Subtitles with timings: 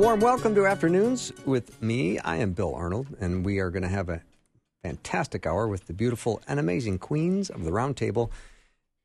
[0.00, 2.18] Warm welcome to Afternoons with me.
[2.20, 4.22] I am Bill Arnold, and we are going to have a
[4.82, 8.32] fantastic hour with the beautiful and amazing queens of the round table.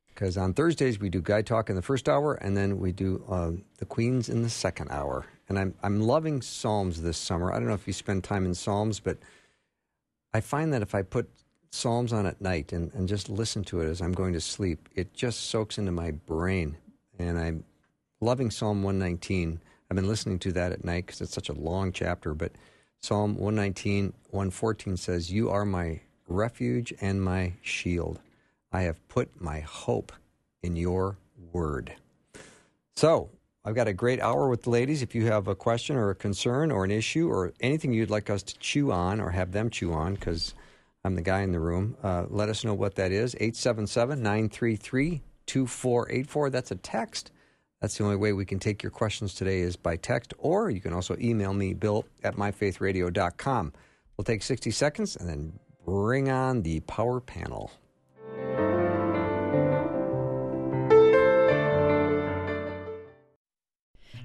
[0.08, 3.22] Because on Thursdays we do guy talk in the first hour, and then we do
[3.30, 5.26] uh, the queens in the second hour.
[5.50, 7.52] And I'm I'm loving Psalms this summer.
[7.52, 9.18] I don't know if you spend time in Psalms, but
[10.34, 11.30] I find that if I put
[11.72, 14.88] Psalms on at night and, and just listen to it as I'm going to sleep,
[14.96, 16.78] it just soaks into my brain.
[17.20, 17.66] And I'm
[18.22, 19.60] loving Psalm 119.
[19.90, 22.34] I've been listening to that at night because it's such a long chapter.
[22.34, 22.54] But
[23.02, 28.20] Psalm 119, 114 says, You are my refuge and my shield.
[28.72, 30.12] I have put my hope
[30.64, 31.18] in your
[31.54, 31.94] word.
[32.96, 33.30] So
[33.64, 35.02] I've got a great hour with the ladies.
[35.02, 38.30] If you have a question or a concern or an issue or anything you'd like
[38.30, 40.54] us to chew on or have them chew on, because
[41.04, 43.36] I'm the guy in the room, uh, let us know what that is.
[43.36, 46.50] 877 933 2484.
[46.50, 47.32] That's a text.
[47.82, 50.82] That's the only way we can take your questions today is by text, or you
[50.82, 53.74] can also email me, bill at myfaithradio.com.
[54.18, 57.72] We'll take 60 seconds and then bring on the power panel.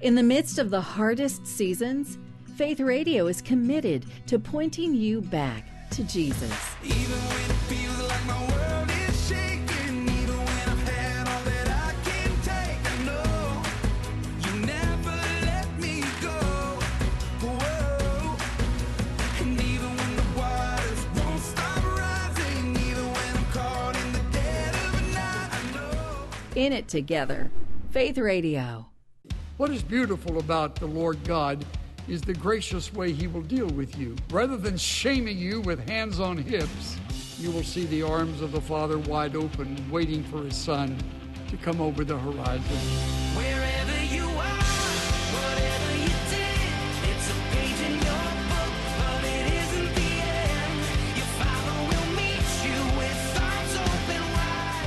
[0.01, 2.17] In the midst of the hardest seasons,
[2.55, 6.51] Faith Radio is committed to pointing you back to Jesus.
[26.55, 27.49] In it together,
[27.91, 28.85] Faith Radio.
[29.55, 31.63] What is beautiful about the Lord God
[32.09, 34.17] is the gracious way He will deal with you.
[34.29, 36.97] Rather than shaming you with hands on hips,
[37.39, 40.97] you will see the arms of the Father wide open, waiting for His Son
[41.47, 42.77] to come over the horizon.
[43.33, 43.60] Wherever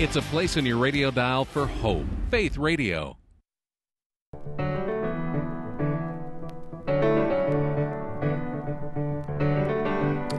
[0.01, 2.05] It's a place in your radio dial for hope.
[2.29, 3.17] Faith Radio.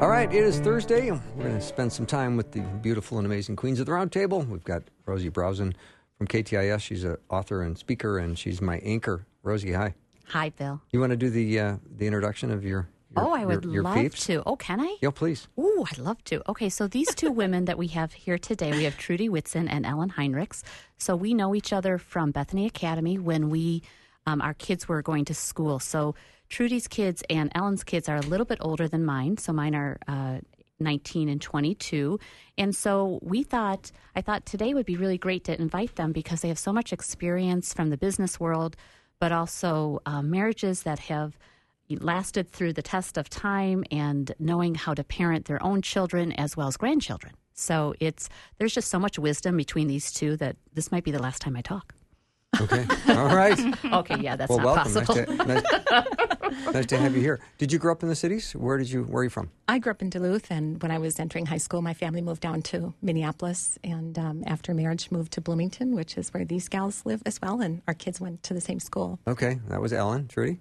[0.01, 1.09] All right, it is Thursday.
[1.09, 4.11] We're going to spend some time with the beautiful and amazing queens of the round
[4.11, 4.41] table.
[4.41, 5.73] We've got Rosey Brausen
[6.17, 6.81] from KTIS.
[6.81, 9.25] She's an author and speaker, and she's my anchor.
[9.41, 9.93] Rosey, hi.
[10.27, 10.81] Hi, Bill.
[10.91, 13.73] You want to do the uh, the introduction of your, your oh, I would your,
[13.73, 14.25] your love peeps?
[14.27, 14.43] to.
[14.45, 14.97] Oh, can I?
[15.01, 15.47] Yeah, please.
[15.59, 16.49] Ooh, I'd love to.
[16.49, 19.85] Okay, so these two women that we have here today, we have Trudi Whitson and
[19.85, 20.63] Ellen Hinrichs.
[20.97, 23.83] So we know each other from Bethany Academy when we,
[24.25, 25.79] um, our kids were going to school.
[25.79, 26.15] So
[26.49, 29.37] Trudi's kids and Ellen's kids are a little bit older than mine.
[29.37, 30.39] So mine are uh,
[30.79, 32.19] 19 and 22.
[32.57, 36.41] And so we thought, I thought today would be really great to invite them because
[36.41, 38.75] they have so much experience from the business world,
[39.19, 41.37] but also uh, marriages that have
[41.89, 46.57] lasted through the test of time and knowing how to parent their own children as
[46.57, 47.33] well as grandchildren.
[47.53, 51.21] So it's there's just so much wisdom between these two that this might be the
[51.21, 51.93] last time I talk.
[52.61, 52.85] Okay.
[53.09, 53.59] All right.
[53.85, 55.05] Okay, yeah, that's well, not welcome.
[55.05, 55.35] possible.
[55.45, 57.39] Nice to, nice, nice to have you here.
[57.57, 58.51] Did you grow up in the cities?
[58.53, 59.03] Where did you?
[59.03, 59.51] Where are you from?
[59.67, 62.41] I grew up in Duluth, and when I was entering high school, my family moved
[62.41, 67.05] down to Minneapolis, and um, after marriage, moved to Bloomington, which is where these gals
[67.05, 69.19] live as well, and our kids went to the same school.
[69.27, 70.27] Okay, that was Ellen.
[70.27, 70.59] Trudi.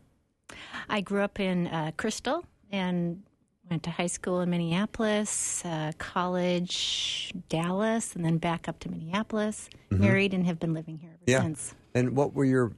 [0.89, 3.23] I grew up in uh, Crystal and
[3.71, 9.71] went to high school in Minneapolis, uh, college, Dallas, and then back up to Minneapolis.
[9.91, 11.31] Married and have been living here ever Mm-hmm.
[11.31, 11.43] Yeah.
[11.43, 11.75] since.
[11.95, 12.73] And what were your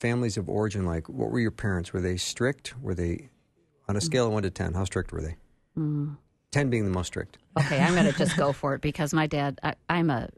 [0.00, 1.08] families of origin like?
[1.08, 1.92] What were your parents?
[1.92, 2.74] Were they strict?
[2.82, 3.28] Were they
[3.88, 4.74] on a scale of one to ten?
[4.74, 5.36] How strict were they?
[6.50, 7.38] Ten being the most strict.
[7.58, 10.28] Okay, I'm going to just go for it because my dad, I, I'm a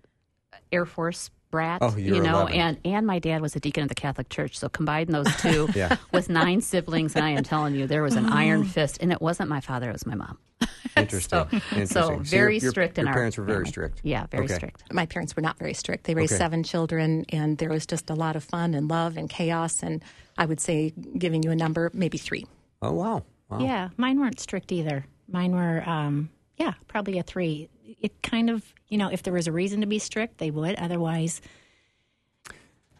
[0.70, 2.52] Air Force brat, Oh, you're you know, 11.
[2.60, 4.58] and and my dad was a deacon of the Catholic Church.
[4.58, 5.96] So combine those two Yeah.
[6.12, 9.20] with nine siblings, and I am telling you, there was an iron fist, and it
[9.20, 10.38] wasn't my father; it was my mom.
[10.96, 11.38] Interesting.
[11.38, 11.86] So, Interesting.
[11.86, 13.70] so your- very your, strict Your in our parents were very family.
[13.70, 14.00] strict.
[14.02, 14.54] Yeah, very Okay.
[14.54, 14.92] strict.
[14.92, 16.04] My parents were not very strict.
[16.04, 16.38] They raised Okay.
[16.38, 19.82] seven children, and there was just a lot of fun and love and chaos.
[19.82, 20.02] And
[20.38, 22.46] I would say, giving you a number, maybe three.
[22.82, 23.22] Oh wow.
[23.48, 23.58] Wow.
[23.60, 25.04] Yeah, mine weren't strict either.
[25.28, 27.68] Mine were, um, yeah, probably a three.
[28.00, 30.74] It kind of, you know, if there was a reason to be strict, they would.
[30.76, 31.40] Otherwise,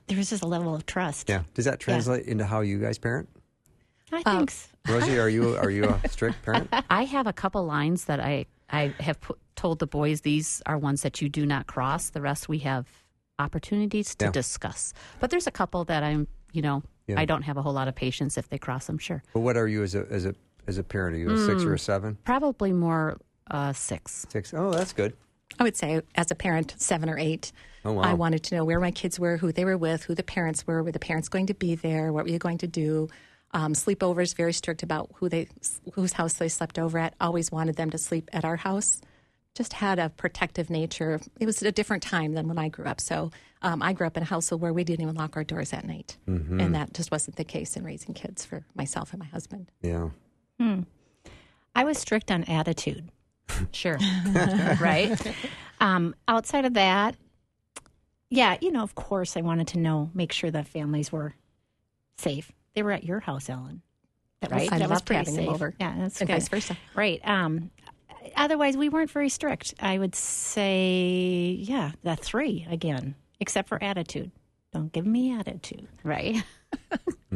[0.07, 1.29] there was just a level of trust.
[1.29, 1.43] Yeah.
[1.55, 3.29] Does that translate into how you guys parent?
[4.13, 6.69] I think s- Rosey, are you are you a strict parent?
[6.91, 10.79] I have a couple lines that I I have put, told the boys these are
[10.79, 12.11] ones that you do not cross.
[12.11, 12.89] The rest we have
[13.39, 14.31] opportunities to Yeah.
[14.33, 14.93] discuss.
[15.21, 17.21] But there's a couple that I'm, you know, Yeah.
[17.21, 18.99] I don't have a whole lot of patience if they cross them.
[18.99, 20.35] Sure, But what are you as a as a
[20.67, 21.15] as a parent?
[21.17, 22.19] Are you a six or a seven?
[22.25, 23.17] probably more
[23.51, 24.27] uh, six.
[24.29, 24.53] Six.
[24.55, 25.13] Oh, that's good.
[25.58, 27.52] I would say, as a parent, seven or eight.
[27.85, 28.02] Oh, wow.
[28.02, 30.67] I wanted to know where my kids were, who they were with, who the parents
[30.67, 33.08] were, were the parents going to be there, what were you going to do.
[33.52, 35.49] Um, sleepovers, very strict about who they,
[35.94, 37.14] whose house they slept over at.
[37.20, 39.00] Always wanted them to sleep at our house.
[39.56, 41.20] Just had a protective nature.
[41.41, 43.00] It was a different time than when I grew up.
[43.00, 43.32] So
[43.62, 45.85] um, I grew up in a household where we didn't even lock our doors at
[45.85, 46.61] night, Mm-hmm.
[46.61, 49.70] and that just wasn't the case in raising kids for myself and my husband.
[49.82, 50.11] Yeah.
[51.75, 53.08] I was strict on attitude.
[53.73, 53.99] Sure,
[54.81, 55.19] right?
[55.81, 57.17] Um, outside of that,
[58.29, 61.35] yeah, you know, of course, I wanted to know, make sure the families were
[62.17, 62.52] safe.
[62.75, 63.82] They were at your house, Ellen.
[64.41, 65.55] That was, I that was pretty having them safe.
[65.55, 66.35] over, Yeah, that's and good.
[66.35, 66.76] vice versa.
[66.94, 67.20] Right.
[67.25, 67.70] Um,
[68.37, 69.75] otherwise, we weren't very strict.
[69.81, 74.31] I would say, yeah, the three again, except for attitude.
[74.73, 75.88] Don't give me attitude.
[76.05, 76.43] right.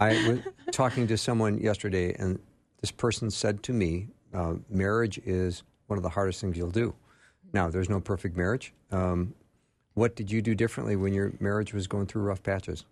[0.00, 0.40] I was
[0.72, 2.38] talking to someone yesterday, and
[2.80, 6.94] this person said to me, uh, "Marriage is one of the hardest things you'll do."
[7.52, 8.72] Now, there's no perfect marriage.
[8.90, 9.34] Um,
[9.94, 12.84] what did you do differently when your marriage was going through rough patches?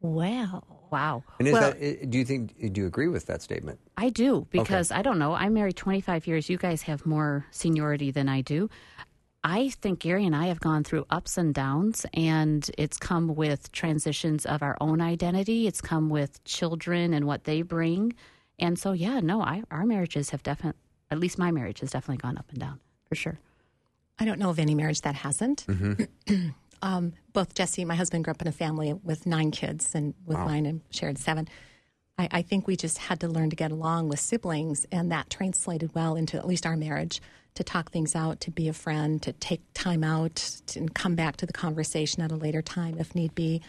[0.00, 1.24] Well, Wow.
[1.38, 2.10] And is Well- that?
[2.10, 2.72] Do you think?
[2.72, 3.80] Do you agree with that statement?
[3.96, 5.32] I do because I don't know.
[5.34, 6.48] I'm married 25 years.
[6.48, 8.70] You guys have more seniority than I do.
[9.42, 13.70] I think Gary and I have gone through ups and downs, and it's come with
[13.72, 15.66] transitions of our own identity.
[15.66, 18.14] It's come with children and what they bring.
[18.58, 20.80] And so, yeah, no, I, our marriages have definitely,
[21.10, 23.38] at least my marriage has definitely gone up and down for sure.
[24.18, 25.66] I don't know of any marriage that hasn't.
[25.66, 26.48] Mm-hmm.
[26.82, 30.14] um, both Jesse, and my husband, grew up in a family with nine kids, and
[30.24, 31.48] with mine, and shared seven.
[32.18, 35.28] I, I think we just had to learn to get along with siblings, and that
[35.28, 37.20] translated well into at least our marriage
[37.54, 40.34] to talk things out, to be a friend, to take time out,
[40.66, 43.62] to, and come back to the conversation at a later time if need be.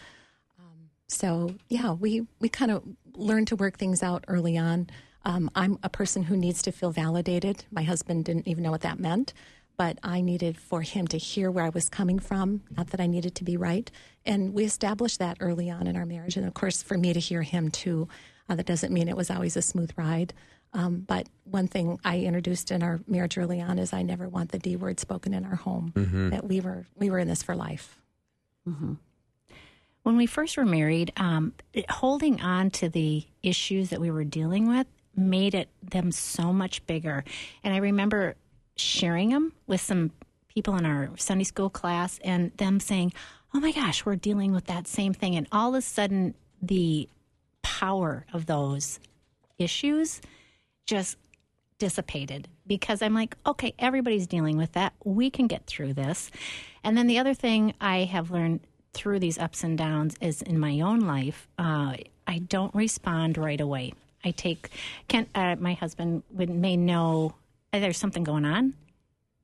[1.08, 2.82] So, yeah, we, we kind of
[3.14, 4.88] learned to work things out early on.
[5.24, 7.64] Um, I'm a person who needs to feel validated.
[7.70, 9.32] My husband didn't even know what that meant,
[9.76, 13.06] but I needed for him to hear where I was coming from, not that I
[13.06, 13.90] needed to be right.
[14.26, 16.36] And we established that early on in our marriage.
[16.36, 18.08] And of course, for me to hear him too,
[18.48, 20.34] uh, that doesn't mean it was always a smooth ride.
[20.74, 24.52] Um, but one thing I introduced in our marriage early on is I never want
[24.52, 25.92] the D word spoken in our home.
[26.30, 27.96] That we were we were in this for life.
[30.08, 34.24] When we first were married, um, it- holding on to the issues that we were
[34.24, 37.22] dealing with made it them so much bigger.
[37.62, 38.34] And I remember
[38.74, 40.12] sharing them with some
[40.48, 43.12] people in our Sunday school class, and them saying,
[43.52, 47.06] "Oh my gosh, we're dealing with that same thing." And all of a sudden, the
[47.60, 49.00] power of those
[49.58, 50.22] issues
[50.86, 51.18] just
[51.76, 54.94] dissipated because I'm like, okay, everybody's dealing with that.
[55.04, 56.30] We can get through this.
[56.82, 58.60] And then the other thing I have learned
[58.98, 61.94] through these ups and downs is in my own life, uh,
[62.26, 63.92] I don't respond right away.
[64.24, 64.70] I take,
[65.06, 67.34] can uh, my husband would may know
[67.72, 68.74] uh, there's something going on,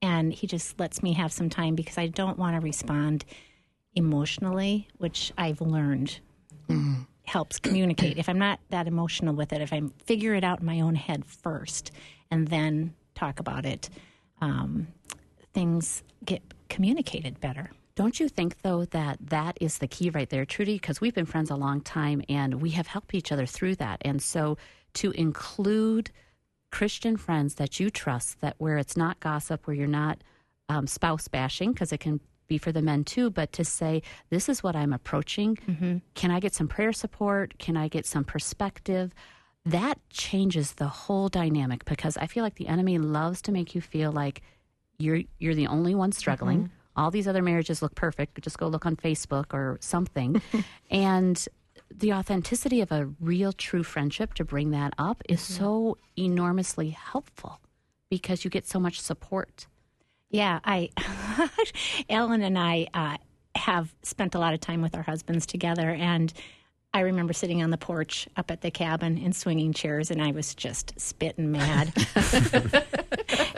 [0.01, 3.23] and he just lets me have some time because I don't want to respond
[3.93, 6.19] emotionally, which I've learned
[7.23, 8.17] helps communicate.
[8.17, 10.95] If I'm not that emotional with it, if I figure it out in my own
[10.95, 11.91] head first
[12.29, 13.89] and then talk about it,
[14.41, 14.87] um,
[15.53, 17.71] things get communicated better.
[17.95, 20.75] Don't you think, though, that that is the key right there, Trudi?
[20.75, 24.01] Because we've been friends a long time and we have helped each other through that.
[24.01, 24.57] And so
[24.95, 26.11] to include
[26.71, 30.19] Christian friends that you trust, that where it's not gossip, where you're not
[30.67, 34.49] um, spouse bashing, because it can be for the men too, but to say, this
[34.49, 35.55] is what I'm approaching.
[36.15, 37.57] Can I get some prayer support?
[37.59, 39.13] Can I get some perspective?
[39.65, 43.81] That changes the whole dynamic because I feel like the enemy loves to make you
[43.81, 44.41] feel like
[44.99, 46.69] you're you're the only one struggling.
[46.95, 48.41] All these other marriages look perfect.
[48.41, 50.41] Just go look on Facebook or something.
[50.89, 51.47] and
[51.93, 57.59] the authenticity of a real true friendship to bring that up is so enormously helpful
[58.09, 59.67] because you get so much support.
[60.29, 60.89] Yeah, I,
[62.09, 63.17] Ellen and I uh,
[63.55, 66.33] have spent a lot of time with our husbands together, and
[66.93, 70.31] I remember sitting on the porch up at the cabin and swinging chairs, and I
[70.31, 71.93] was just spitting mad.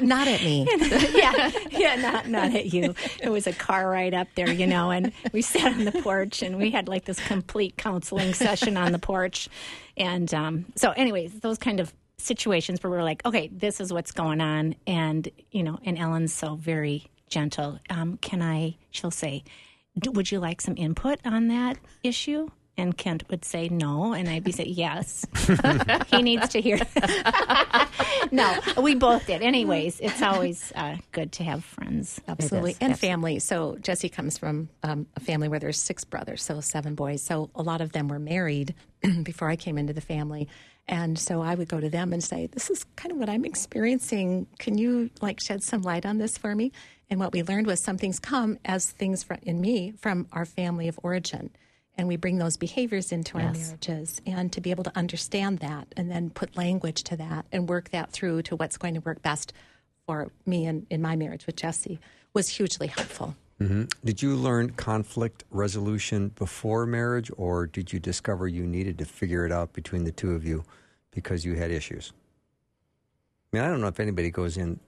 [0.06, 0.66] Not at me.
[1.14, 2.94] yeah, yeah, not not at you.
[3.22, 6.42] It was a car ride up there, you know, and we sat on the porch
[6.42, 9.48] and we had like this complete counseling session on the porch,
[9.96, 14.12] and um, so, anyways, those kind of situations where we're like, okay, this is what's
[14.12, 17.78] going on, and you know, and Ellen's so very gentle.
[17.90, 18.76] Um, can I?
[18.90, 19.44] She'll say,
[19.98, 24.28] "D- "Would you like some input on that issue?" And Kent would say no, and
[24.28, 25.26] I'd be say yes.
[26.06, 26.78] he needs to hear.
[28.32, 29.42] no, we both did.
[29.42, 32.20] Anyways, it's always uh, good to have friends.
[32.26, 32.76] Absolutely.
[32.80, 33.08] And absolutely.
[33.08, 33.38] family.
[33.40, 37.22] So Jesse comes from um, a family where there's six brothers, so seven boys.
[37.22, 38.74] So a lot of them were married
[39.22, 40.48] before I came into the family.
[40.88, 43.44] And so I would go to them and say, This is kind of what I'm
[43.44, 44.46] experiencing.
[44.58, 46.72] Can you like shed some light on this for me?
[47.08, 50.88] And what we learned was some things come as things in me from our family
[50.88, 51.50] of origin.
[52.00, 54.22] And we bring those behaviors into our marriages.
[54.24, 57.90] And to be able to understand that and then put language to that and work
[57.90, 59.52] that through to what's going to work best
[60.06, 62.00] for me and in my marriage with Jesse
[62.32, 63.36] was hugely helpful.
[63.60, 63.84] Mm-hmm.
[64.02, 69.44] Did you learn conflict resolution before marriage, or did you discover you needed to figure
[69.44, 70.64] it out between the two of you
[71.10, 72.14] because you had issues?
[73.52, 74.80] I mean, I don't know if anybody goes in.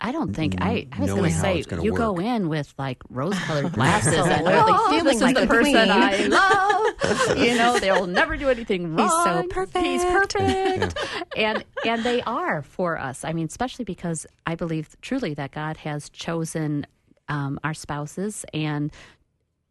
[0.00, 0.86] I don't think I.
[0.92, 5.04] I was going to say you go in with like rose-colored glasses and oh, Feeling
[5.04, 7.38] this is like the person queen." I love.
[7.38, 9.08] you know, they'll never do anything wrong.
[9.08, 9.84] He's so perfect.
[9.84, 10.98] He's perfect.
[11.36, 13.24] and and they are for us.
[13.24, 16.86] I mean, especially because I believe truly that God has chosen
[17.28, 18.92] um, our spouses, and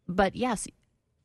[0.06, 0.66] but yes,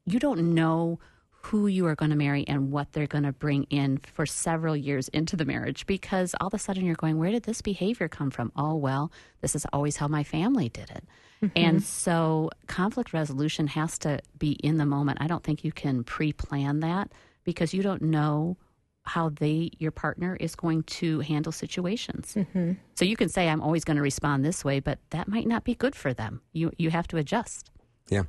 [0.05, 1.00] you don't know
[1.45, 4.77] who you are going to marry and what they're going to bring in for several
[4.77, 8.07] years into the marriage because all of a sudden you're going, where did this behavior
[8.07, 8.51] come from?
[8.55, 11.03] Oh, well, this is always how my family did it.
[11.43, 11.51] Mm-hmm.
[11.55, 15.19] And so conflict resolution has to be in the moment.
[15.21, 17.12] I don't think you can pre plan that
[17.43, 18.57] because you don't know
[19.05, 22.35] how they, your partner, is going to handle situations.
[22.35, 22.73] Mm-hmm.
[22.95, 25.65] So you can say, I'm always going to respond this way, but that might not
[25.65, 26.41] be good for them.
[26.53, 27.69] You, you have to adjust.
[28.07, 28.23] Yeah.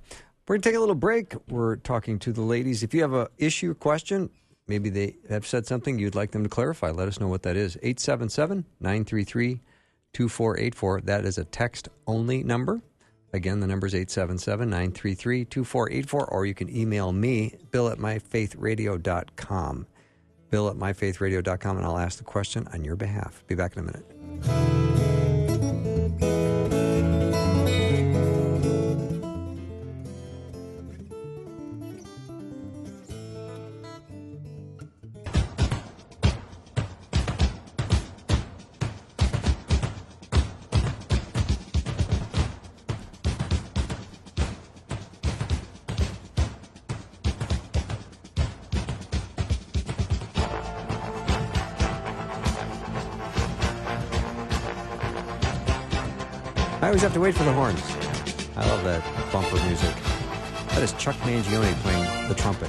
[0.47, 1.35] We're going to take a little break.
[1.49, 2.83] We're talking to the ladies.
[2.83, 4.29] If you have a issue or question,
[4.67, 7.57] maybe they have said something you'd like them to clarify, let us know what that
[7.57, 7.77] is.
[7.77, 9.61] 877 933
[10.13, 11.01] 2484.
[11.03, 12.83] That is a text only number.
[13.33, 19.87] Again, the number is 877 933 2484, or you can email me, bill at myfaithradio.com.
[20.51, 23.43] Bill at myfaithradio.com, and I'll ask the question on your behalf.
[23.49, 25.34] Be back in a minute.
[56.85, 57.81] I always have to wait for the horns.
[58.59, 59.95] I love that bumper music.
[60.69, 62.69] That is Chuck Mangione playing the trumpet.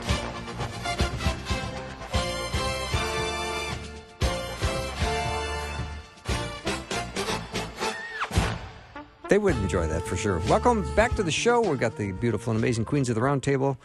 [9.27, 10.39] They would enjoy that for sure.
[10.47, 11.59] Welcome back to the show.
[11.59, 13.77] We've got the beautiful and amazing Queens of the Round Table.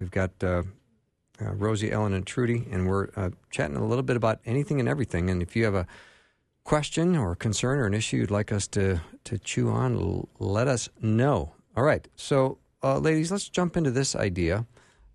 [0.00, 0.64] We've got uh,
[1.40, 4.88] uh, Rosey, Ellen, and Trudi, and we're uh, chatting a little bit about anything and
[4.88, 5.30] everything.
[5.30, 5.86] And if you have a
[6.66, 10.66] question or concern or an issue you'd like us to, to chew on, l- let
[10.66, 11.52] us know.
[11.76, 12.06] All right.
[12.16, 14.66] So, uh, ladies, let's jump into this idea.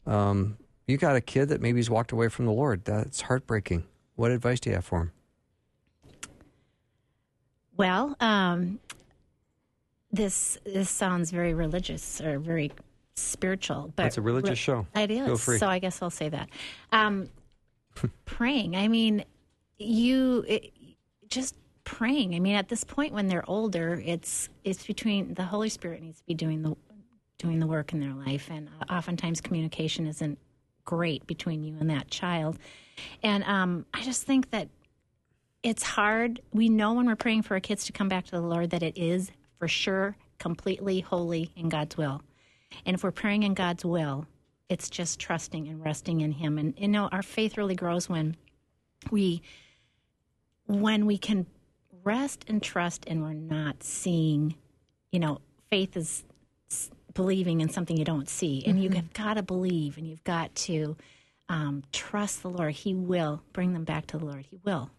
[0.07, 2.85] Um, you got a kid that maybe he's walked away from the Lord.
[2.85, 3.83] That's heartbreaking.
[4.15, 5.11] What advice do you have for him?
[7.75, 8.79] Well, um,
[10.11, 12.71] this this sounds very religious or very
[13.15, 14.85] spiritual, but It's a religious show.
[14.95, 15.43] It is.
[15.43, 16.49] So I guess I'll say that.
[16.91, 17.29] Um,
[18.25, 18.75] praying.
[18.75, 19.25] I mean,
[19.77, 20.73] you it,
[21.31, 22.35] just praying.
[22.35, 26.19] I mean, at this point when they're older, it's it's between the Holy Spirit needs
[26.19, 26.75] to be doing the
[27.39, 30.37] doing the work in their life, and uh, oftentimes communication isn't
[30.85, 32.59] great between you and that child.
[33.23, 34.67] And um, I just think that
[35.63, 36.41] it's hard.
[36.53, 38.83] We know when we're praying for our kids to come back to the Lord that
[38.83, 42.21] it is for sure completely holy in God's will.
[42.85, 44.25] And if we're praying in God's will,
[44.69, 46.57] it's just trusting and resting in Him.
[46.57, 48.35] And you know, our faith really grows when
[49.11, 49.41] we
[50.79, 51.45] when we can
[52.03, 54.55] rest and trust and we're not seeing,
[55.11, 56.23] you know, faith is
[57.13, 58.63] believing in something you don't see.
[58.65, 60.95] And you've got to believe and you've got to
[61.49, 62.73] um, trust the Lord.
[62.73, 64.45] He will bring them back to the Lord.
[64.49, 64.89] He will.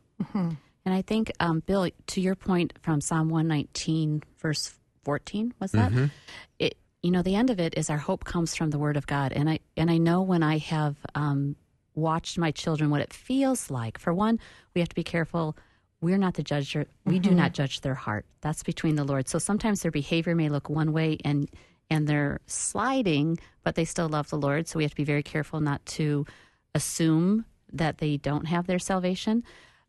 [0.84, 4.74] And I think, um, Bill, to your point from Psalm 119, verse
[5.04, 5.92] 14, was that?
[6.58, 9.06] It, you know, the end of it is our hope comes from the Word of
[9.06, 9.32] God.
[9.32, 11.56] And I, and I know when I have um,
[11.94, 13.98] watched my children what it feels like.
[13.98, 14.38] For one,
[14.74, 15.56] we have to be careful.
[16.00, 16.76] We're not the judge.
[17.04, 18.26] We do not judge their heart.
[18.40, 19.28] That's between the Lord.
[19.28, 21.48] So sometimes their behavior may look one way and
[21.90, 24.66] and they're sliding, but they still love the Lord.
[24.66, 26.24] So we have to be very careful not to
[26.74, 29.44] assume that they don't have their salvation.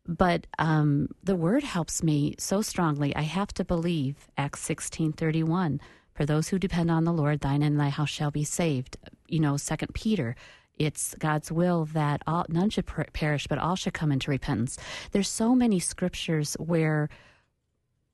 [0.06, 3.16] But um, the word helps me so strongly.
[3.16, 5.80] I have to believe Acts sixteen thirty one.
[6.12, 8.98] For those who depend on the Lord, thine and thy house shall be saved.
[9.26, 10.36] You know, Second Peter.
[10.78, 14.78] It's God's will that all, none should per- perish, but all should come into repentance.
[15.12, 17.08] There's so many scriptures where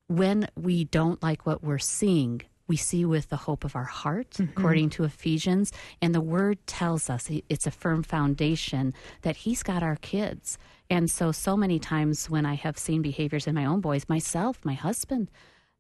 [0.09, 4.39] when we don't like what we're seeing, we see with the hope of our heart,
[4.39, 5.73] according to Ephesians.
[6.01, 10.57] And the word tells us it's a firm foundation that He's got our kids.
[10.89, 14.65] And so, so many times when I have seen behaviors in my own boys, myself,
[14.65, 15.31] my husband,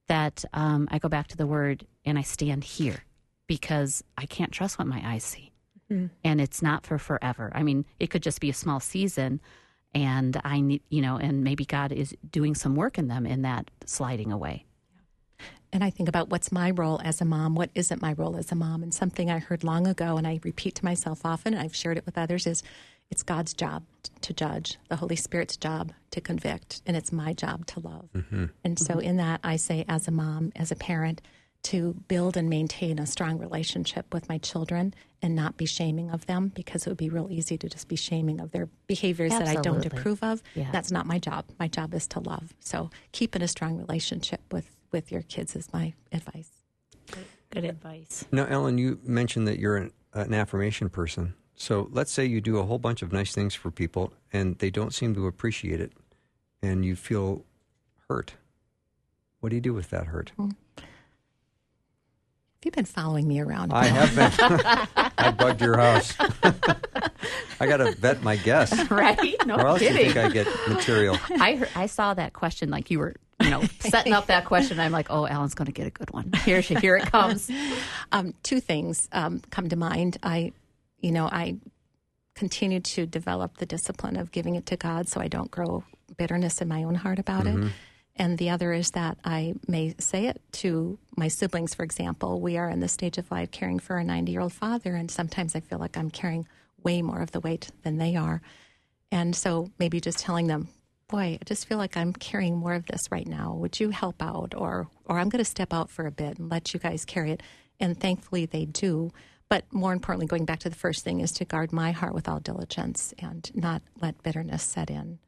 [0.08, 3.04] that um, I go back to the word and I stand here
[3.46, 5.49] because I can't trust what my eyes see.
[5.90, 6.10] Mm.
[6.24, 7.50] And it's not for forever.
[7.54, 9.40] I mean, it could just be a small season.
[9.94, 13.42] And I need, you know, and maybe God is doing some work in them in
[13.42, 14.64] that sliding away.
[15.72, 18.50] And I think about what's my role as a mom, what isn't my role as
[18.50, 18.82] a mom.
[18.82, 21.96] And something I heard long ago, and I repeat to myself often, and I've shared
[21.96, 22.62] it with others, is
[23.10, 23.84] it's God's job
[24.20, 28.08] to judge, the Holy Spirit's job to convict, and it's my job to love.
[28.14, 28.46] Mm-hmm.
[28.64, 29.08] And so, mm-hmm.
[29.08, 31.20] in that, I say, as a mom, as a parent,
[31.62, 36.26] to build and maintain a strong relationship with my children and not be shaming of
[36.26, 39.46] them because it would be real easy to just be shaming of their behaviors that
[39.46, 40.42] I don't approve of.
[40.54, 40.70] Yeah.
[40.72, 41.44] That's not my job.
[41.58, 42.54] My job is to love.
[42.60, 46.50] So keeping a strong relationship with, with your kids is my advice.
[47.50, 48.24] Good advice.
[48.32, 51.34] Now, Ellen, you mentioned that you're an, an affirmation person.
[51.56, 54.70] So let's say you do a whole bunch of nice things for people and they
[54.70, 55.92] don't seem to appreciate it
[56.62, 57.44] and you feel
[58.08, 58.34] hurt.
[59.40, 60.32] What do you do with that hurt?
[60.38, 60.52] Mm-hmm.
[62.60, 63.72] Have you been following me around?
[63.72, 64.60] I have been.
[65.16, 66.12] I bugged your house.
[67.58, 68.70] I got to vet my guess.
[68.90, 69.34] Right?
[69.46, 70.08] No or else kidding.
[70.08, 71.16] you think I get material.
[71.40, 74.78] I heard, I saw that question like you were, you know, setting up that question.
[74.78, 76.32] I'm like, oh, Alan's going to get a good one.
[76.44, 77.50] Here, she, here it comes.
[78.12, 80.18] um, two things um, come to mind.
[80.22, 80.52] I,
[80.98, 81.56] you know, I
[82.34, 85.82] continue to develop the discipline of giving it to God, so I don't grow
[86.18, 87.72] bitterness in my own heart about it.
[88.20, 92.38] And the other is that I may say it to my siblings, for example.
[92.38, 95.10] We are in the stage of life caring for a 90 year old father, and
[95.10, 96.46] sometimes I feel like I'm carrying
[96.82, 98.42] way more of the weight than they are.
[99.10, 100.68] And so maybe just telling them,
[101.08, 103.54] boy, I just feel like I'm carrying more of this right now.
[103.54, 104.52] Would you help out?
[104.54, 107.32] Or, or I'm going to step out for a bit and let you guys carry
[107.32, 107.42] it.
[107.80, 109.12] And thankfully they do.
[109.48, 112.28] But more importantly, going back to the first thing, is to guard my heart with
[112.28, 115.20] all diligence and not let bitterness set in.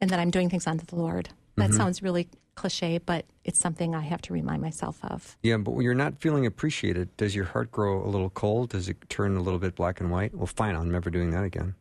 [0.00, 1.30] And that I'm doing things unto the Lord.
[1.56, 1.76] That mm-hmm.
[1.76, 5.36] sounds really cliche, but it's something I have to remind myself of.
[5.42, 8.70] Yeah, but when you're not feeling appreciated, does your heart grow a little cold?
[8.70, 10.34] Does it turn a little bit black and white?
[10.34, 11.74] Well, fine, I'm never doing that again.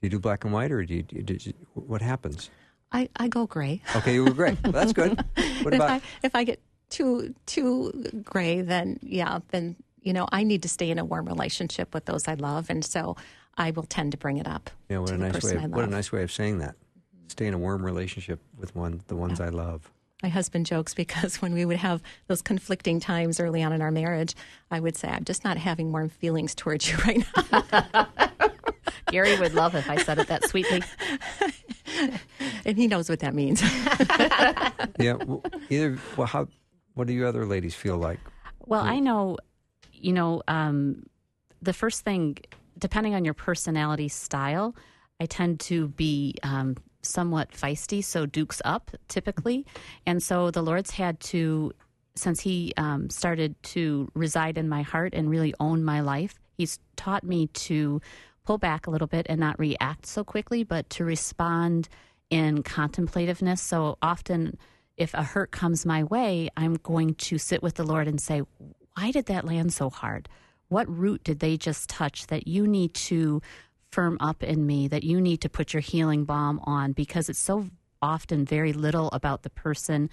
[0.00, 2.50] Do you do black and white, or do you, do you, do you- what happens?
[2.92, 3.80] I, I go gray.
[3.96, 4.56] Okay, you were gray.
[4.62, 5.22] Well, that's good.
[5.62, 6.02] What about if?
[6.02, 10.68] I if I get too too gray, then yeah, then you know I need to
[10.68, 13.16] stay in a warm relationship with those I love, and so
[13.56, 14.70] I will tend to bring it up.
[14.88, 15.54] Yeah, what a nice way.
[15.54, 16.74] Of, what a nice way of saying that.
[17.32, 19.90] Stay in a warm relationship with one, the ones I love.
[20.22, 23.90] My husband jokes because when we would have those conflicting times early on in our
[23.90, 24.34] marriage,
[24.70, 27.24] I would say, "I'm just not having warm feelings towards you right
[27.62, 28.06] now,"
[29.06, 30.82] Gary would love if I said it that sweetly.
[32.66, 33.62] and he knows what that means.
[34.98, 35.14] Yeah.
[35.14, 35.96] Well, either.
[36.18, 36.48] Well, how?
[36.92, 38.20] What do you other ladies feel like?
[38.66, 39.38] Well, I know,
[39.94, 41.04] you know, um,
[41.62, 42.36] the first thing,
[42.78, 44.76] depending on your personality style,
[45.18, 49.66] I tend to be um, somewhat feisty, so dukes up typically.
[50.06, 51.72] And so the Lord's had to,
[52.14, 56.78] since He um, started to reside in my heart and really own my life, He's
[56.96, 58.00] taught me to
[58.44, 61.88] pull back a little bit and not react so quickly, but to respond
[62.30, 63.60] in contemplativeness.
[63.60, 64.58] So often,
[64.96, 68.42] if a hurt comes my way, I'm going to sit with the Lord and say,
[68.96, 70.28] Why did that land so hard?
[70.68, 73.42] What root did they just touch that you need to
[73.92, 76.92] firm up in me, that you need to put your healing balm on?
[76.92, 77.68] Because it's so
[78.00, 80.10] often very little about the person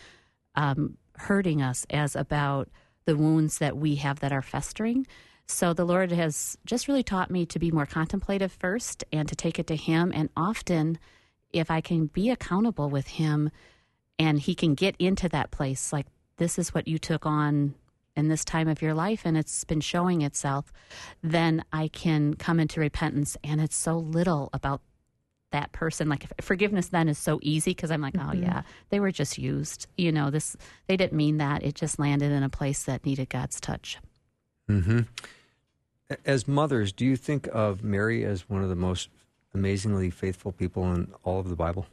[0.55, 2.69] um, hurting us as about
[3.05, 5.07] the wounds that we have that are festering.
[5.47, 9.35] So the Lord has just really taught me to be more contemplative first and to
[9.35, 10.11] take it to Him.
[10.13, 10.99] And often,
[11.51, 13.49] if I can be accountable with Him
[14.19, 16.05] and He can get into that place, like
[16.37, 17.73] this is what you took on
[18.19, 20.71] in this time of your life and it's been showing itself,
[21.23, 23.35] then I can come into repentance.
[23.43, 24.81] And it's so little about
[25.51, 29.09] that person like forgiveness then is so easy because i'm like oh yeah they were
[29.11, 30.55] just used you know this
[30.85, 33.97] they didn't mean that it just landed in a place that needed god's touch
[34.69, 34.99] Mm-hmm.
[36.25, 39.09] As mothers, do you think of Mary as one of the most
[39.53, 41.87] amazingly faithful people in all of the Bible?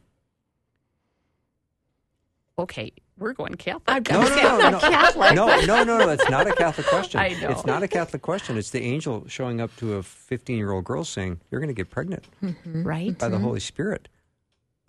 [2.59, 5.35] okay we're going catholic I'm No, no, no, no, Catholic.
[5.35, 6.09] no, no, no, no.
[6.11, 7.21] It's not a Catholic question.
[7.27, 7.51] I know.
[7.51, 8.57] It's not a Catholic question.
[8.59, 11.75] It's the angel showing up to a 15 year old girl saying, You're going to
[11.75, 12.83] get pregnant mm-hmm.
[12.83, 13.45] right by the mm-hmm.
[13.45, 14.09] Holy Spirit.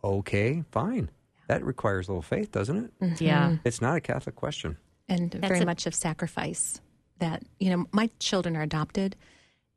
[0.03, 1.09] Okay, fine.
[1.47, 2.99] That requires a little faith, doesn't it?
[2.99, 3.23] Mm-hmm.
[3.23, 4.77] yeah It's not a Catholic question.
[5.07, 6.81] and That's very a- much of sacrifice.
[7.19, 9.15] That you know, my children are adopted,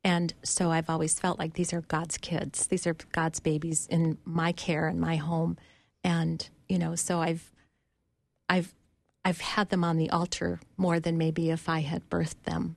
[0.03, 2.67] And so I've always felt like these are God's kids.
[2.67, 5.57] These are God's babies in my care and my home.
[6.03, 7.51] And, you know, so I've
[8.51, 8.73] I've
[9.23, 12.75] I've had them on the altar more than maybe if I had birthed them.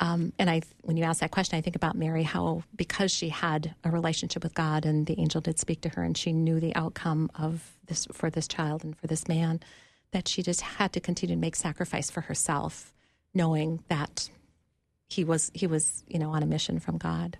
[0.00, 3.28] Um, and I, when you ask that question, I think about Mary, how because she
[3.28, 6.58] had a relationship with God, and the angel did speak to her, and she knew
[6.58, 9.60] the outcome of this for this child and for this man,
[10.12, 12.92] that she just had to continue to make sacrifice for herself,
[13.34, 14.30] knowing that
[15.08, 17.38] he was he was you know on a mission from God.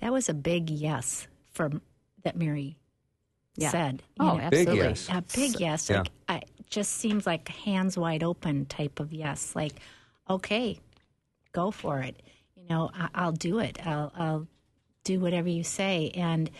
[0.00, 1.82] That was a big yes from
[2.22, 2.76] that Mary
[3.56, 3.70] Yeah.
[3.70, 4.02] said.
[4.20, 4.50] you Oh, know.
[4.50, 4.88] Big absolutely.
[4.88, 5.08] yes.
[5.10, 5.90] A big yes.
[5.90, 5.98] Yeah.
[5.98, 9.54] Like I just seems like hands wide open type of yes.
[9.56, 9.72] Like,
[10.28, 10.78] okay,
[11.52, 12.22] go for it.
[12.56, 13.84] You know, I, I'll do it.
[13.86, 14.46] I'll, I'll
[15.04, 16.10] do whatever you say.
[16.14, 16.50] And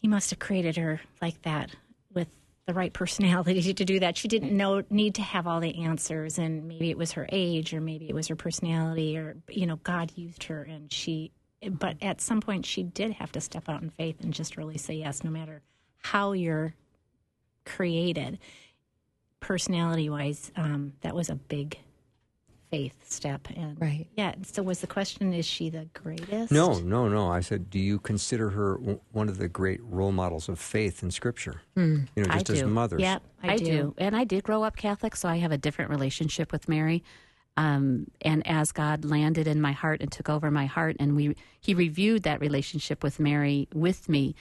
[0.00, 1.70] he must have created her like that
[2.12, 2.28] with
[2.66, 4.16] the right personality to do that.
[4.16, 7.72] She didn't know need to have all the answers, and maybe it was her age,
[7.72, 11.30] or maybe it was her personality, or you know, God used her, and she.
[11.70, 14.78] But at some point, she did have to step out in faith and just really
[14.78, 15.62] say yes, no matter
[16.02, 16.74] how you're
[17.64, 18.38] created.
[19.40, 21.76] Personality wise, um, that was a big
[22.70, 24.06] faith step, and Right.
[24.16, 24.34] yeah.
[24.42, 26.52] So was the question: Is she the greatest?
[26.52, 27.28] No, no, no.
[27.28, 31.02] I said, do you consider her w- one of the great role models of faith
[31.02, 31.60] in Scripture?
[31.76, 32.66] You know, I just as do.
[32.68, 33.00] mothers.
[33.00, 33.64] Yep, I, I, do.
[33.64, 33.94] do.
[33.98, 37.02] And I did grow up Catholic, so I have a different relationship with Mary.
[37.56, 41.36] Um, and as God landed in my heart and took over my heart, and we
[41.60, 44.34] He reviewed that relationship with Mary with me,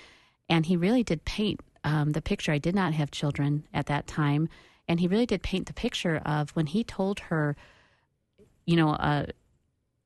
[0.49, 2.51] and He really did paint um, the picture.
[2.51, 4.47] I did not have children at that time,
[4.87, 7.55] and He really did paint the picture of when He told her,
[8.65, 9.27] you know, a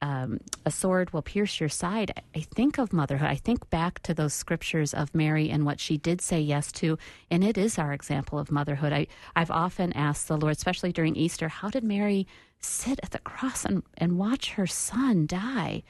[0.01, 2.11] um, a sword will pierce your side.
[2.35, 3.27] I think of motherhood.
[3.27, 6.97] I think back to those scriptures of Mary and what she did say yes to,
[7.31, 8.93] and it is our example of motherhood.
[8.93, 12.27] I, I've often asked the Lord, especially during Easter, how did Mary
[12.59, 15.83] sit at the cross and, and watch her son die?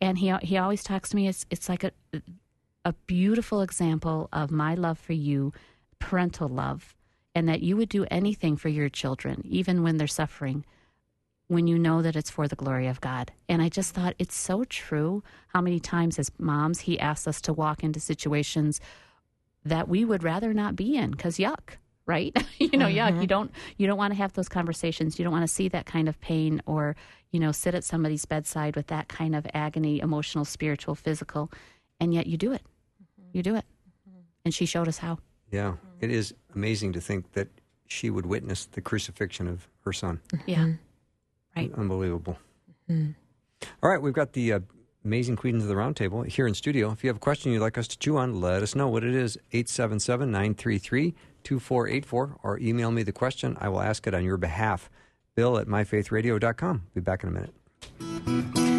[0.00, 1.28] And he he always talks to me.
[1.28, 1.92] It's it's like a
[2.84, 5.52] a beautiful example of my love for you,
[5.98, 6.94] parental love,
[7.34, 10.64] and that you would do anything for your children, even when they're suffering
[11.48, 13.32] when you know that it's for the glory of God.
[13.48, 17.40] And I just thought it's so true how many times as moms he asks us
[17.42, 18.80] to walk into situations
[19.64, 22.36] that we would rather not be in cuz yuck, right?
[22.58, 23.10] you know, yuck.
[23.10, 23.24] You mm-hmm.
[23.26, 25.18] don't you don't want to have those conversations.
[25.18, 26.96] You don't want to see that kind of pain or,
[27.30, 31.52] you know, sit at somebody's bedside with that kind of agony, emotional, spiritual, physical,
[32.00, 32.62] and yet you do it.
[33.00, 33.36] Mm-hmm.
[33.36, 33.64] You do it.
[34.08, 34.18] Mm-hmm.
[34.46, 35.18] And she showed us how.
[35.52, 35.74] Yeah.
[36.00, 37.48] It is amazing to think that
[37.86, 40.20] she would witness the crucifixion of her son.
[40.46, 40.72] Yeah.
[41.56, 41.72] Right.
[41.74, 42.38] Unbelievable.
[43.82, 44.60] All right, we've got the uh,
[45.04, 46.90] amazing Queens of the roundtable here in studio.
[46.90, 49.04] If you have a question you'd like us to chew on, let us know what
[49.04, 49.36] it is.
[49.52, 51.14] 877 933
[51.48, 53.56] 2484 or email me the question.
[53.58, 54.90] I will ask it on your behalf.
[55.34, 56.82] Bill at myfaithradio.com.
[56.94, 58.77] Be back in a minute.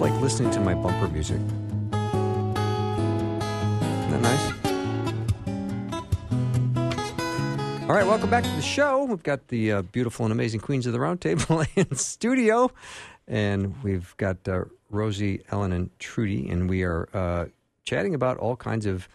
[0.00, 1.36] Like listening to my bumper music.
[1.36, 1.90] Isn't
[4.10, 4.52] that nice?
[7.82, 9.04] All right, welcome back to the show.
[9.04, 12.70] We've got the uh, beautiful and amazing Queens of the Round Table in studio,
[13.28, 17.44] and we've got uh, Rosey, Ellen, and Trudi, and we are uh,
[17.84, 19.06] chatting about all kinds of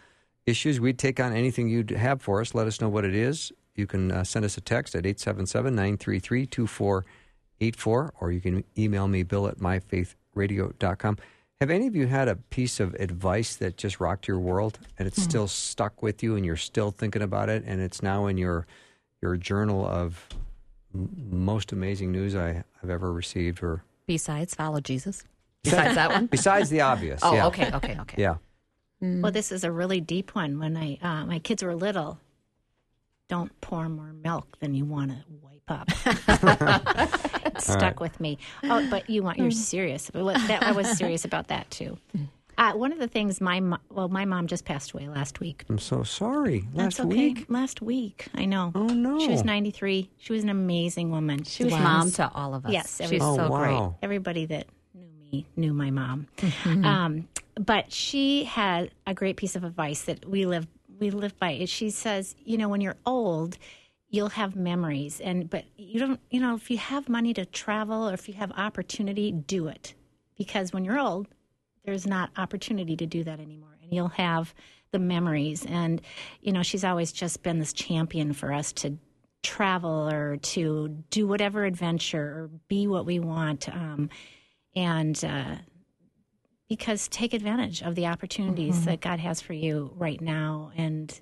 [0.46, 0.80] issues.
[0.80, 2.54] We'd take on anything you'd have for us.
[2.54, 3.52] Let us know what it is.
[3.74, 9.08] You can uh, send us a text at 877 933 2484, or you can email
[9.08, 9.58] me, bill at
[10.36, 11.18] myfaithradio.com.
[11.62, 15.08] Have any of you had a piece of advice that just rocked your world and
[15.08, 18.38] it's still stuck with you and you're still thinking about it and it's now in
[18.38, 18.68] your
[19.22, 20.28] your journal of
[20.94, 25.24] m- most amazing news I, I've ever received or Besides, follow Jesus.
[25.64, 26.26] Besides that one.
[26.28, 27.22] besides the obvious?
[27.24, 27.48] Oh, yeah.
[27.48, 28.22] okay, okay, okay.
[28.22, 28.36] Yeah.
[29.02, 30.60] Well, this is a really deep one.
[30.60, 32.20] When I uh, my kids were little,
[33.30, 35.90] don't pour more milk than you want to wipe up.
[37.58, 38.38] it stuck with me.
[38.64, 40.10] Oh, but you want you're serious.
[40.14, 41.98] That, I was serious about that too.
[42.58, 45.66] Uh, one of the things my mo- well, my mom just passed away last week.
[45.70, 46.62] I'm so sorry.
[46.74, 47.34] Last That's okay.
[47.34, 47.46] week.
[47.50, 48.72] Last week, I know.
[48.74, 49.20] Oh, no.
[49.20, 50.10] She was 93.
[50.18, 51.44] She was an amazing woman.
[51.44, 51.82] She was was.
[51.82, 52.72] mom to all of us.
[52.72, 53.90] Yes, she's every- Oh, so great.
[54.02, 56.28] Everybody that knew me knew my mom.
[56.38, 56.86] Mm-hmm.
[56.86, 61.66] Um, but she had a great piece of advice that we live we live by.
[61.66, 63.58] She says, you know, when you're old,
[64.16, 68.10] you'll have memories, and but you don't, you know, if you have money to travel
[68.10, 69.94] or if you have opportunity, do it
[70.38, 71.28] because when you're old,
[71.84, 74.54] there's not opportunity to do that anymore, and you'll have
[74.92, 75.66] the memories.
[75.66, 76.02] And
[76.42, 78.98] you know, she's always just been this champion for us to
[79.44, 83.70] travel or to do whatever adventure or be what we want.
[83.70, 84.10] Um,
[84.76, 85.56] and uh,
[86.68, 90.72] because take advantage of the opportunities that God has for you right now.
[90.76, 91.18] And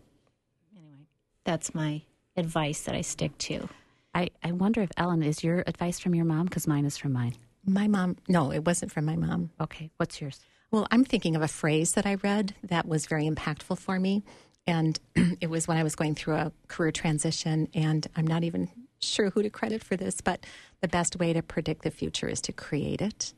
[0.75, 1.08] anyway,
[1.43, 2.03] that's my
[2.36, 3.69] advice that I stick to.
[4.15, 7.13] I, I wonder if Ellen is your advice from your mom because mine is from
[7.13, 7.36] mine.
[7.65, 9.52] My mom, no, it wasn't from my mom.
[9.60, 10.39] Okay, what's yours?
[10.72, 14.24] Well, I'm thinking of a phrase that I read that was very impactful for me.
[14.67, 15.00] And
[15.41, 17.69] it was when I was going through a career transition.
[17.74, 18.69] And I'm not even
[19.00, 20.46] sure who to credit for this, but
[20.82, 23.34] the best way to predict the future is to create it.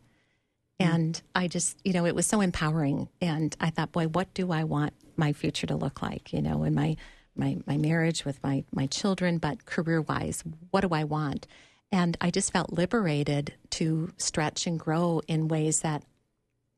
[0.79, 0.93] Mm.
[0.93, 3.09] And I just, you know, it was so empowering.
[3.21, 6.63] And I thought, boy, what do I want my future to look like, you know,
[6.63, 6.95] in my,
[7.37, 11.47] my, my marriage with my, my children, but career wise, what do I want?
[11.91, 16.03] And I just felt liberated to stretch and grow in ways that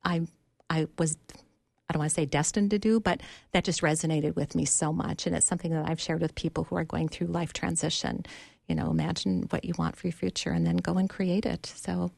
[0.04, 0.28] I
[0.70, 1.18] I was
[1.90, 3.22] I don't want to say destined to do, but
[3.54, 6.66] that just resonated with me so much, and it's something that I've shared with people
[6.66, 8.26] who are going through life transition.
[8.68, 11.66] You know, imagine what you want for your future, and then go and create it.
[11.66, 12.12] So,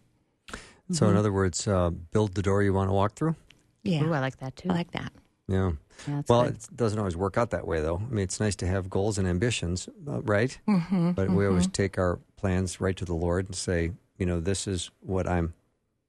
[0.91, 3.36] So, in other words, uh, build the door you want to walk through.
[3.84, 4.69] yeah, Ooh, I like that too.
[4.71, 5.12] I like that.
[5.50, 5.72] Yeah.
[6.08, 6.54] Yeah, well, good.
[6.56, 7.98] it doesn't always work out that way, though.
[7.98, 10.58] I mean, it's nice to have goals and ambitions, uh, right?
[10.68, 14.40] Mm-hmm, but we always take our plans right to the Lord and say, you know,
[14.40, 15.54] this is what I'm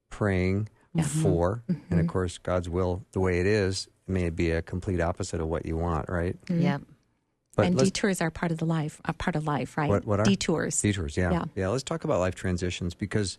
[0.09, 0.69] praying
[1.03, 1.63] for.
[1.89, 5.47] And of course, God's will, the way it is, may be a complete opposite of
[5.47, 6.37] what you want, right?
[6.49, 6.77] yeah.
[7.57, 9.89] But and detours are part of the life, a part of life, right?
[9.89, 10.23] What- what are?
[10.25, 10.81] detours?
[10.81, 11.31] Detours, yeah.
[11.31, 11.45] Yeah.
[11.55, 11.67] yeah.
[11.67, 13.37] let's talk about life transitions because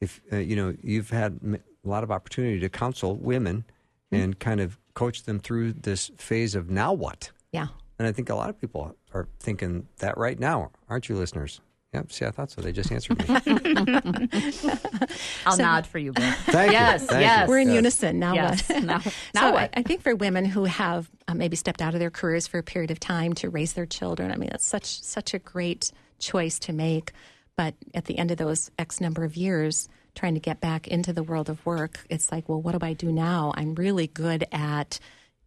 [0.00, 3.64] if, uh, you know, you've had a lot of opportunity to counsel women
[4.12, 4.24] Mm-hmm.
[4.24, 7.30] and kind of coach them through this phase of now what?
[7.52, 7.66] Yeah,
[7.98, 11.60] And I think a lot of people are thinking that right now, aren't you, listeners?
[11.92, 12.10] Yep.
[12.12, 12.62] See, I thought so.
[12.62, 13.26] They just answered me.
[15.46, 16.30] I'll nod for you, Bill.
[16.46, 17.06] Thank Yes, you.
[17.08, 17.42] Thank yes.
[17.46, 17.48] You.
[17.50, 17.74] we're in Yes.
[17.74, 18.34] unison now.
[18.34, 18.68] yes.
[18.68, 18.82] What?
[18.84, 19.70] Now, So now I, what?
[19.74, 22.62] I think for women who have uh, maybe stepped out of their careers for a
[22.62, 26.58] period of time to raise their children, I mean that's such such a great choice
[26.60, 27.12] to make.
[27.56, 31.12] But at the end of those X number of years, trying to get back into
[31.12, 33.52] the world of work, it's like, well, what do I do now?
[33.56, 34.98] I'm really good at,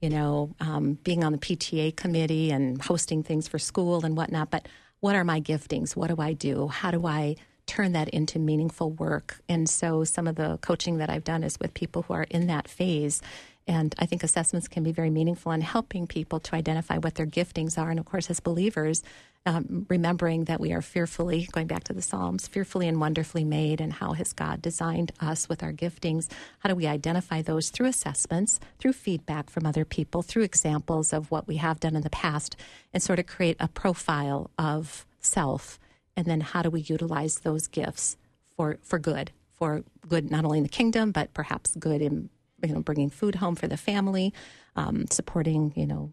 [0.01, 4.49] you know, um, being on the PTA committee and hosting things for school and whatnot.
[4.49, 4.67] But
[4.99, 5.95] what are my giftings?
[5.95, 6.67] What do I do?
[6.67, 7.35] How do I
[7.67, 9.39] turn that into meaningful work?
[9.47, 12.47] And so some of the coaching that I've done is with people who are in
[12.47, 13.21] that phase.
[13.67, 17.25] And I think assessments can be very meaningful in helping people to identify what their
[17.25, 17.89] giftings are.
[17.89, 19.03] And of course, as believers,
[19.45, 23.79] um, remembering that we are fearfully, going back to the Psalms, fearfully and wonderfully made,
[23.79, 26.27] and how has God designed us with our giftings?
[26.59, 31.29] How do we identify those through assessments, through feedback from other people, through examples of
[31.29, 32.55] what we have done in the past,
[32.93, 35.79] and sort of create a profile of self?
[36.17, 38.17] And then how do we utilize those gifts
[38.55, 39.31] for, for good?
[39.53, 42.29] For good not only in the kingdom, but perhaps good in
[42.63, 44.33] you know bringing food home for the family,
[44.75, 46.11] um, supporting you know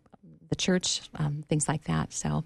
[0.49, 2.13] the church, um, things like that.
[2.13, 2.45] So,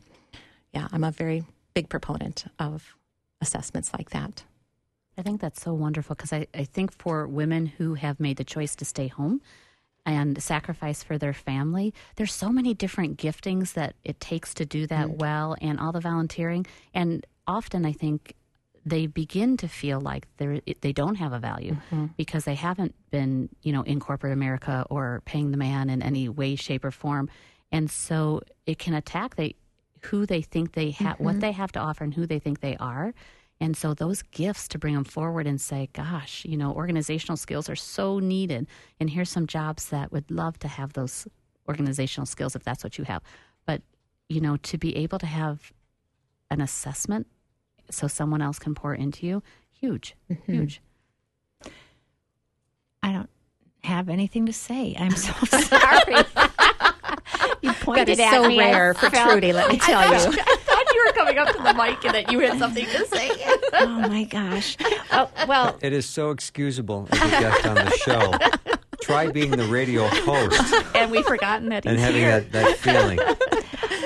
[0.76, 2.94] yeah, I'm a very big proponent of
[3.40, 4.44] assessments like that.
[5.16, 8.44] I think that's so wonderful because I, I think for women who have made the
[8.44, 9.40] choice to stay home
[10.04, 14.86] and sacrifice for their family, there's so many different giftings that it takes to do
[14.88, 15.16] that mm.
[15.16, 16.66] well and all the volunteering.
[16.92, 18.34] And often I think
[18.84, 22.06] they begin to feel like they they don't have a value mm-hmm.
[22.18, 26.28] because they haven't been, you know, in corporate America or paying the man in any
[26.28, 27.30] way, shape, or form.
[27.72, 29.56] And so it can attack they
[30.02, 31.40] who they think they have, what mm-hmm.
[31.40, 33.14] they have to offer, and who they think they are.
[33.60, 37.70] And so those gifts to bring them forward and say, gosh, you know, organizational skills
[37.70, 38.66] are so needed.
[39.00, 41.26] And here's some jobs that would love to have those
[41.68, 43.22] organizational skills if that's what you have.
[43.64, 43.82] But,
[44.28, 45.72] you know, to be able to have
[46.50, 47.26] an assessment
[47.90, 50.52] so someone else can pour into you, huge, mm-hmm.
[50.52, 50.82] huge.
[53.02, 53.30] I don't
[53.84, 54.94] have anything to say.
[54.98, 56.24] I'm so sorry.
[57.66, 58.60] You pointed That is at so me.
[58.60, 59.52] I rare for felt- Trudi.
[59.52, 60.14] Let me tell you.
[60.40, 63.06] I thought you were coming up to the mic and that you had something to
[63.06, 63.30] say.
[63.78, 64.76] Oh my gosh.
[65.12, 68.32] Oh, well, It is so excusable as a guest on the show.
[69.02, 70.62] Try being the radio host
[70.94, 72.40] and we've forgotten that he's and having here.
[72.40, 73.18] that, that feeling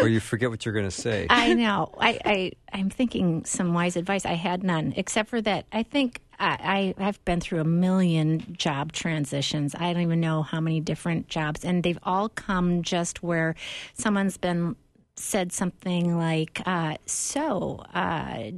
[0.01, 1.27] where you forget what you're going to say.
[1.31, 1.93] I know.
[1.99, 4.27] I, I I'm thinking some wise advice.
[4.27, 5.67] I had none, except for that.
[5.73, 9.75] I think I, I I've been through a million job transitions.
[9.79, 13.55] I don't even know how many different jobs, and they've all come just where
[13.95, 14.75] someone's been
[15.17, 18.51] said something like, uh, "So, uh,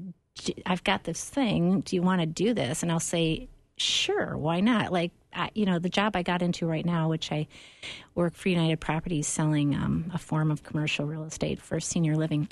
[0.64, 1.80] I've got this thing.
[1.80, 5.66] Do you want to do this?" And I'll say, "Sure, why not?" Like, I, you
[5.66, 7.48] know, the job I got into right now, which I
[8.14, 12.48] work for United Properties, selling um, a form of commercial real estate for senior living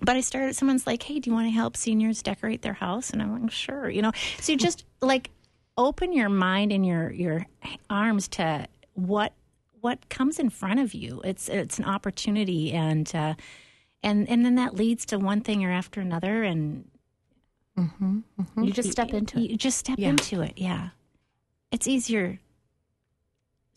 [0.00, 3.10] but I started, someone's like, hey, do you want to help seniors decorate their house?
[3.10, 3.88] And I'm like, sure.
[3.90, 5.30] You know, so you just like
[5.76, 7.46] open your mind and your, your
[7.88, 9.32] arms to what,
[9.80, 11.20] what comes in front of you.
[11.24, 12.72] It's, it's an opportunity.
[12.72, 13.34] And, uh,
[14.02, 16.42] and, and then that leads to one thing or after another.
[16.42, 16.84] And
[17.76, 19.50] You just step into it.
[19.50, 20.10] you just step Yeah.
[20.10, 20.54] into it.
[20.56, 20.90] Yeah.
[21.70, 22.40] It's easier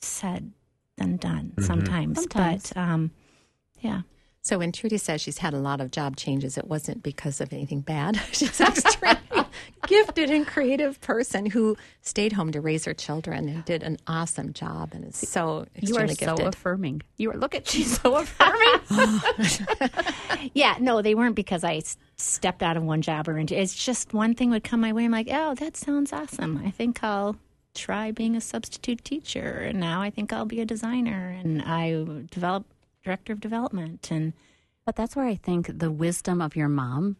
[0.01, 0.51] said
[0.97, 2.19] than done sometimes.
[2.19, 2.73] Sometimes.
[2.73, 3.11] But, um,
[3.79, 4.01] yeah.
[4.43, 7.53] So when Trudi says she's had a lot of job changes, it wasn't because of
[7.53, 8.19] anything bad.
[8.33, 9.45] she's an extremely
[9.87, 14.51] gifted and creative person who stayed home to raise her children and did an awesome
[14.51, 17.03] job and is so You are extremely so affirming.
[17.15, 19.21] You are look at she's so affirming.
[20.53, 21.81] Yeah, no, they weren't because I
[22.17, 23.57] stepped out of one job or into.
[23.57, 25.05] It's just one thing would come my way.
[25.05, 26.61] I'm like, oh, that sounds awesome.
[26.65, 27.37] I think I'll
[27.75, 32.03] try being a substitute teacher, and now I think I'll be a designer, and I
[32.29, 32.65] develop
[33.03, 34.33] director of development, and
[34.85, 37.15] But that's where I think the wisdom of your mom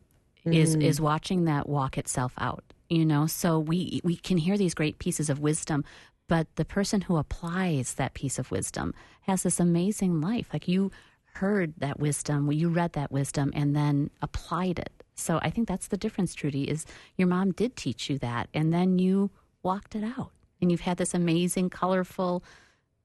[0.46, 0.84] is Mm.
[0.84, 2.64] is watching that walk itself out.
[2.90, 5.86] You know, so we we can hear these great pieces of wisdom,
[6.28, 10.50] but the person who applies that piece of wisdom has this amazing life.
[10.52, 10.92] Like you
[11.36, 14.92] heard that wisdom, you read that wisdom, and then applied it.
[15.16, 16.64] So I think that's the difference, Trudi.
[16.70, 16.86] Is
[17.18, 19.32] your mom did teach you that, and then you
[19.64, 22.44] walked it out, and you've had this amazing, colorful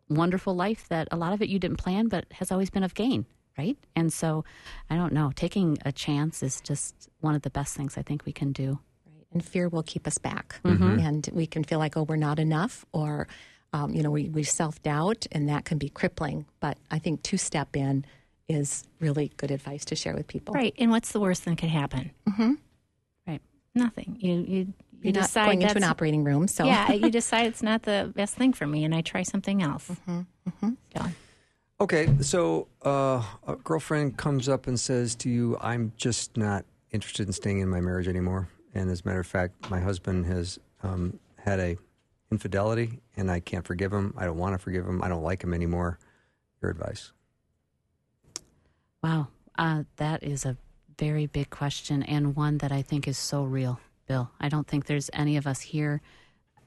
[0.09, 2.95] wonderful life that a lot of it you didn't plan, but has always been of
[2.95, 3.77] gain, right?
[3.95, 4.45] And so,
[4.91, 8.25] I don't know, taking a chance is just one of the best things I think
[8.25, 8.79] we can do.
[9.07, 9.27] Right.
[9.33, 10.61] And fear will keep us back.
[10.65, 10.99] Mm-hmm.
[11.01, 13.29] And we can feel like, oh, we're not enough, or,
[13.73, 16.47] um, you know, we, we self doubt, and that can be crippling.
[16.61, 18.05] But I think to step in
[18.49, 20.55] is really good advice to share with people.
[20.55, 20.75] right.
[20.79, 22.11] And what's the worst that could happen?
[22.27, 22.55] Hmm.
[23.27, 23.43] Right.
[23.75, 24.17] Nothing.
[24.19, 27.47] You you you You're not decide going into an operating room, so yeah, you decide
[27.47, 29.91] it's not the best thing for me, and I try something else.
[30.07, 31.05] So,
[31.81, 37.29] Okay, so uh, a girlfriend comes up and says to you, "I'm just not interested
[37.29, 40.59] in staying in my marriage anymore." And as a matter of fact, my husband has
[40.83, 41.77] um, had a
[42.33, 44.13] infidelity, and I can't forgive him.
[44.17, 45.03] I don't want to forgive him.
[45.03, 45.99] I don't like him anymore.
[46.61, 47.13] Your advice?
[49.03, 49.29] Wow.
[49.57, 50.57] Uh, that is a
[50.99, 54.31] very big question and one that I think is so real, Bill.
[54.41, 56.01] I don't think there's any of us here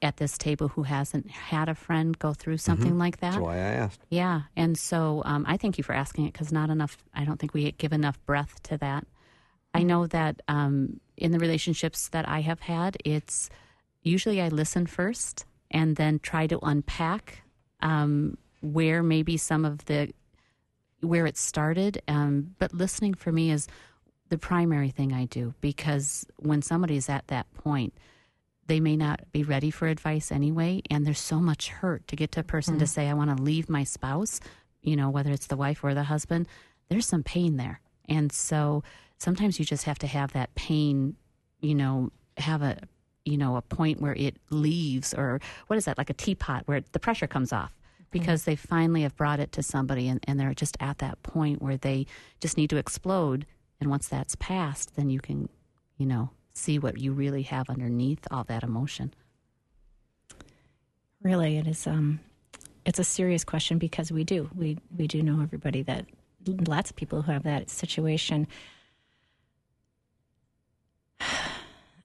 [0.00, 3.32] at this table who hasn't had a friend go through something like that.
[3.32, 4.00] That's why I asked.
[4.08, 6.96] Yeah, and so um, I thank you for asking it because not enough.
[7.14, 9.06] I don't think we give enough breath to that.
[9.74, 13.48] I know that um, in the relationships that I have had, it's
[14.02, 17.42] usually I listen first and then try to unpack
[17.80, 20.12] um, where maybe some of the
[21.00, 22.00] where it started.
[22.06, 23.66] Um, but listening for me is
[24.32, 27.92] the primary thing I do because when somebody's at that point,
[28.66, 30.80] they may not be ready for advice anyway.
[30.90, 32.90] And there's so much hurt to get to a person to mm-hmm.
[32.90, 34.40] say, I want to leave my spouse,
[34.80, 36.48] you know, whether it's the wife or the husband,
[36.88, 37.82] there's some pain there.
[38.08, 38.82] And so
[39.18, 41.14] sometimes you just have to have that pain,
[41.60, 42.78] you know, have a,
[43.26, 46.80] you know, a point where it leaves or what is that, like a teapot where
[46.92, 47.74] the pressure comes off
[48.10, 51.60] because they finally have brought it to somebody and, and they're just at that point
[51.60, 52.06] where they
[52.40, 53.44] just need to explode.
[53.82, 55.48] And once that's passed, then you can,
[55.96, 59.12] you know, see what you really have underneath all that emotion.
[61.20, 61.84] really, it is.
[61.84, 62.20] Um,
[62.86, 66.06] it's a serious question because we do we we do know everybody that
[66.46, 68.46] lots of people who have that situation.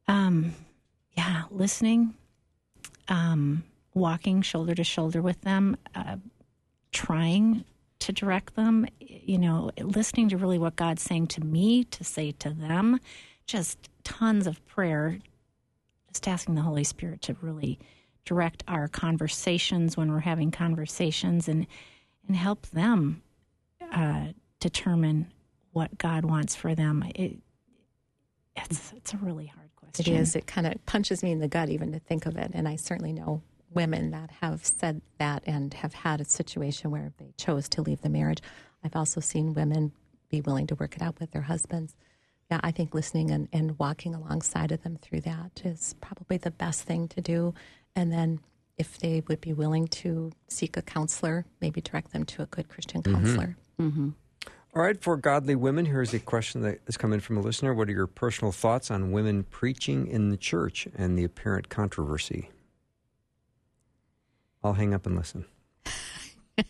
[0.10, 0.56] Um,
[1.18, 2.14] yeah, listening,
[3.10, 6.16] um, walking shoulder to shoulder with them, uh,
[6.94, 7.66] trying
[8.00, 12.32] to direct them, you know, listening to really what God's saying to me to say
[12.34, 13.00] to them,
[13.46, 15.20] just tons of prayer,
[16.08, 17.80] just asking the Holy Spirit to really
[18.26, 21.66] direct our conversations when we're having conversations and
[22.28, 23.22] and help them
[23.94, 24.28] uh,
[24.60, 25.32] determine
[25.72, 27.06] what God wants for them.
[27.16, 27.38] It,
[28.56, 30.14] it's it's a really hard question.
[30.14, 30.36] It is.
[30.36, 32.52] It kind of punches me in the gut even to think of it.
[32.54, 33.42] And I certainly know
[33.78, 38.02] women that have said that and have had a situation where they chose to leave
[38.02, 38.42] the marriage.
[38.84, 39.92] I've also seen women
[40.30, 41.96] be willing to work it out with their husbands.
[42.50, 46.50] Yeah, I think listening and, and walking alongside of them through that is probably the
[46.50, 47.54] best thing to do.
[47.96, 48.40] And then
[48.78, 52.70] if they would be willing to seek a counselor, maybe direct them to a good
[52.70, 53.14] Christian mm-hmm.
[53.14, 53.58] counselor.
[53.80, 54.10] Mm-hmm.
[54.76, 57.74] All right, for godly women, here's a question that has come in from a listener.
[57.74, 62.50] What are your personal thoughts on women preaching in the church and the apparent controversy?
[64.64, 65.46] I'll hang up and listen.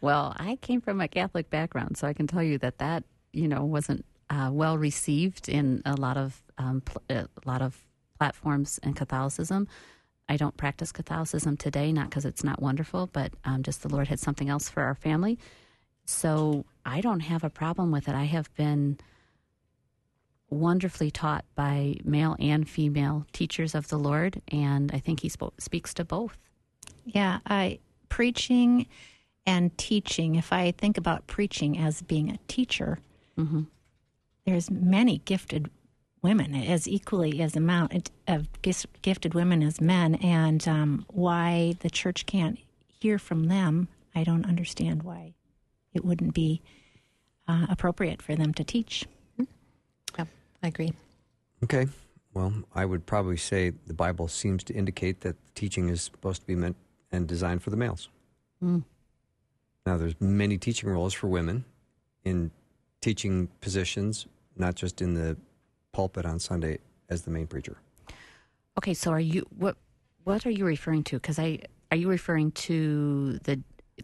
[0.00, 3.48] Well, I came from a Catholic background, so I can tell you that that you
[3.48, 7.76] know wasn't uh, well received in a lot of um, pl- a lot of
[8.18, 9.68] platforms in Catholicism.
[10.28, 14.08] I don't practice Catholicism today, not because it's not wonderful, but um, just the Lord
[14.08, 15.38] had something else for our family.
[16.06, 18.14] So I don't have a problem with it.
[18.14, 18.98] I have been
[20.50, 25.52] wonderfully taught by male and female teachers of the Lord, and I think He spo-
[25.58, 26.38] speaks to both.
[27.04, 27.78] Yeah, I
[28.08, 28.86] preaching
[29.46, 30.36] and teaching.
[30.36, 32.98] If I think about preaching as being a teacher,
[34.46, 35.70] there's many gifted
[36.22, 42.24] women as equally as amount of gifted women as men, and um, why the church
[42.24, 42.58] can't
[43.00, 45.34] hear from them, I don't understand why
[45.92, 46.62] it wouldn't be
[47.46, 49.04] uh, appropriate for them to teach.
[50.16, 50.24] Yeah,
[50.62, 50.94] I agree.
[51.62, 51.86] Okay.
[52.32, 56.46] Well, I would probably say the Bible seems to indicate that teaching is supposed to
[56.46, 56.76] be meant
[57.14, 58.08] and designed for the males.
[59.86, 61.64] Now, there's many teaching roles for women
[62.24, 62.50] in
[63.02, 65.36] teaching positions, not just in the
[65.92, 66.78] pulpit on Sunday
[67.10, 67.76] as the main preacher.
[68.78, 69.76] Okay, so are you what
[70.24, 71.16] what are you referring to?
[71.16, 71.58] Because I
[71.90, 73.60] are you referring to the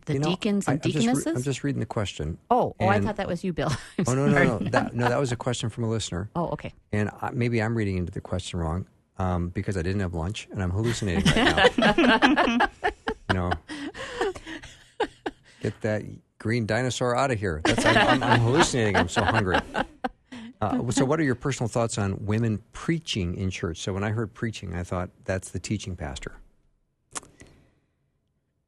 [0.06, 1.36] the You know, deacons and I'm just re- deaconesses?
[1.36, 2.36] I'm just reading the question.
[2.50, 3.72] oh, oh, I thought that was you, Bill.
[4.06, 4.46] Oh no, no, sorry.
[4.46, 4.58] no!
[4.70, 6.72] That, no, that was a question from a listener, Oh, okay.
[6.92, 8.86] and I, maybe I'm reading into the question wrong
[9.18, 12.68] um, because I didn't have lunch and I'm hallucinating right now.
[13.30, 13.52] you know,
[15.62, 16.02] get that
[16.38, 17.60] green dinosaur out of here.
[17.64, 18.96] That's I'm, I'm, I'm hallucinating.
[18.96, 19.58] I'm so hungry.
[20.60, 23.78] Uh, so, what are your personal thoughts on women preaching in church?
[23.78, 26.36] So, when I heard preaching, I thought that's the teaching pastor.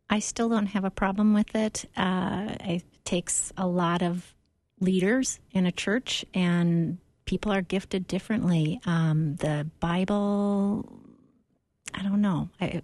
[0.08, 1.84] I still don't have a problem with it.
[1.96, 4.34] Uh, it takes a lot of
[4.80, 8.80] leaders in a church, and people are gifted differently.
[8.86, 10.86] Um, the Bible,
[11.92, 12.48] I don't know.
[12.60, 12.82] I,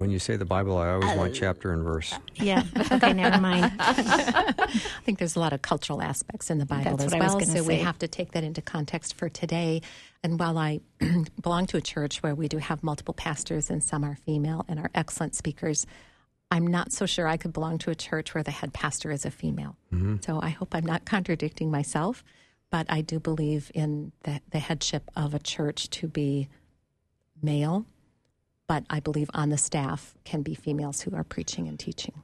[0.00, 2.14] When you say the Bible, I always Uh, want chapter and verse.
[2.36, 3.70] yeah, okay, never mind.
[3.78, 7.24] I think there's a lot of cultural aspects in the Bible That's as what I
[7.26, 9.82] was well, gonna so we have to take that into context for today.
[10.22, 10.80] And while I
[11.42, 14.80] belong to a church where we do have multiple pastors and some are female and
[14.80, 15.86] are excellent speakers,
[16.50, 19.26] I'm not so sure I could belong to a church where the head pastor is
[19.26, 19.76] a female.
[20.22, 22.24] So I hope I'm not contradicting myself,
[22.70, 26.48] but I do believe in the, the headship of a church to be
[27.42, 27.84] male.
[28.70, 32.22] But I believe on the staff can be females who are preaching and teaching.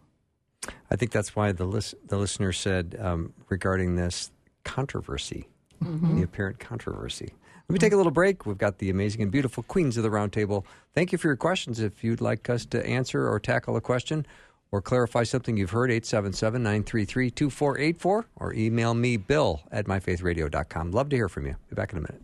[0.92, 4.30] I think that's why the lis- the listener said um, regarding this
[4.62, 5.48] controversy,
[5.80, 7.30] the apparent controversy.
[7.68, 8.46] Let me take a little break.
[8.46, 10.62] We've got the amazing and beautiful Queens of the Roundtable.
[10.94, 11.80] Thank you for your questions.
[11.80, 14.24] If you'd like us to answer or tackle a question
[14.70, 20.92] or clarify something you've heard, 877 933 2484 or email me, bill at myfaithradio.com.
[20.92, 21.56] Love to hear from you.
[21.68, 22.22] Be back in a minute.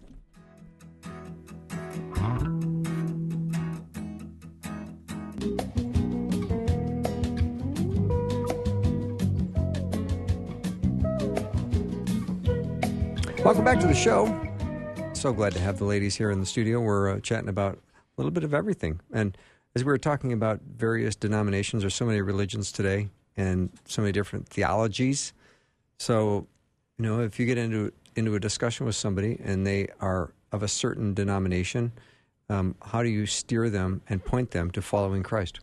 [13.45, 14.41] Welcome back to the show.
[15.15, 16.81] So glad to have the ladies here in the studio.
[16.81, 17.81] We're uh, chatting about a
[18.17, 19.01] little bit of everything.
[19.13, 19.37] And
[19.75, 24.13] as we were talking about various denominations, there's so many religions today and so many
[24.13, 25.33] different theologies.
[25.99, 26.47] So,
[26.99, 30.63] you know, if you get into into a discussion with somebody and they are of
[30.63, 31.91] a certain denomination,
[32.49, 35.59] um, how do you steer them and point them to following Christ?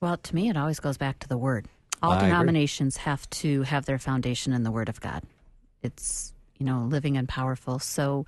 [0.00, 1.68] Well, to me, it always goes back to the Word.
[2.02, 2.28] All I agree.
[2.28, 5.22] denominations have to have their foundation in the Word of God.
[5.82, 7.78] It's, you know, living and powerful.
[7.78, 8.26] So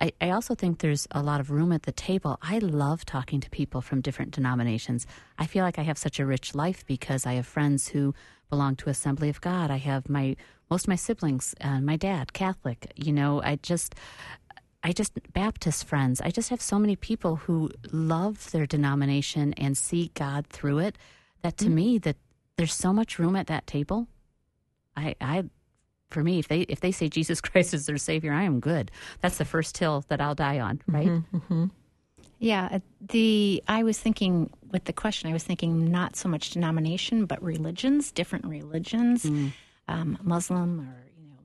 [0.00, 2.38] I, I also think there's a lot of room at the table.
[2.42, 5.06] I love talking to people from different denominations.
[5.38, 8.14] I feel like I have such a rich life because I have friends who
[8.50, 9.70] belong to Assembly of God.
[9.70, 10.36] I have my
[10.70, 12.92] most of my siblings, uh, my dad, Catholic.
[12.94, 13.94] You know, I just
[14.82, 16.20] I just Baptist friends.
[16.20, 20.96] I just have so many people who love their denomination and see God through it.
[21.42, 22.16] That to me, that
[22.58, 24.08] there's so much room at that table.
[24.96, 25.44] I, I,
[26.10, 28.90] for me, if they if they say Jesus Christ is their Savior, I am good.
[29.22, 31.06] That's the first hill that I'll die on, right?
[32.40, 36.50] Yeah, uh, the I was thinking with the question, I was thinking not so much
[36.50, 39.24] denomination, but religions, different religions,
[39.88, 41.36] um, Muslim or you know,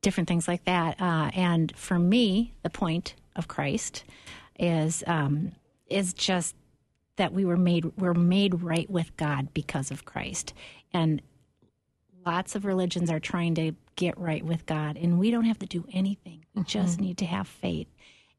[0.00, 1.00] different things like that.
[1.00, 4.04] Uh, and for me, the point of Christ
[4.58, 5.52] is um,
[5.88, 6.54] is just
[7.16, 10.54] that we were made we're made right with God because of Christ,
[10.92, 11.22] and
[12.24, 15.66] lots of religions are trying to get right with God, and we don't have to
[15.66, 16.44] do anything.
[16.54, 16.68] We mm-hmm.
[16.68, 17.88] just need to have faith.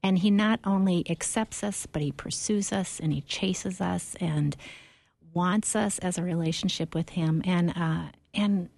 [0.01, 4.15] And He not only accepts us, but He pursues us and He chases us.
[4.19, 4.55] And
[5.33, 8.69] wants us as a relationship with Him, and uh, and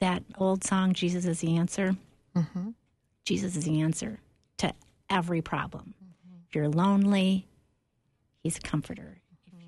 [0.00, 1.96] that old song, "Jesus is the answer."
[2.34, 2.70] Mm-hmm.
[3.24, 4.18] Jesus is the answer
[4.58, 4.72] to
[5.08, 5.94] every problem.
[6.48, 7.46] If you're lonely,
[8.42, 9.19] He's a comforter.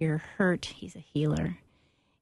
[0.02, 1.58] If you're hurt, He's a healer.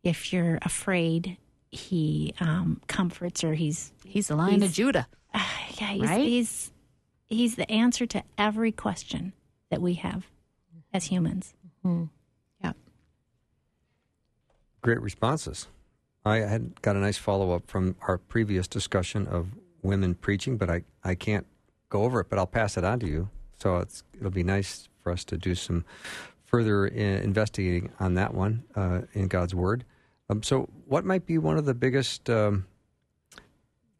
[0.05, 1.39] If you're afraid,
[1.71, 5.07] He um, comforts, or He's He's the Lion of He's- Judah.
[5.35, 5.41] yeah,
[5.93, 6.21] he's, Right?
[6.21, 6.73] he's
[7.25, 9.33] he's the answer to every question
[9.71, 10.27] that we have
[10.93, 11.55] as humans.
[11.83, 12.73] Yeah.
[14.83, 15.67] Great responses.
[16.25, 19.49] I had got a nice follow up from our previous discussion of
[19.83, 21.47] women preaching, but I, I can't
[21.89, 23.31] go over it, but I'll pass it on to you.
[23.59, 25.85] So it's, it'll be nice for us to do some
[26.51, 29.85] further uh, investigating on that one uh, in God's Word.
[30.29, 32.67] Um, so, what might be one of the biggest um,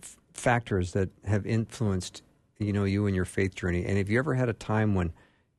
[0.03, 2.23] f- factors that have influenced
[2.59, 3.85] you know you and your faith journey?
[3.87, 5.13] And have you ever had a time when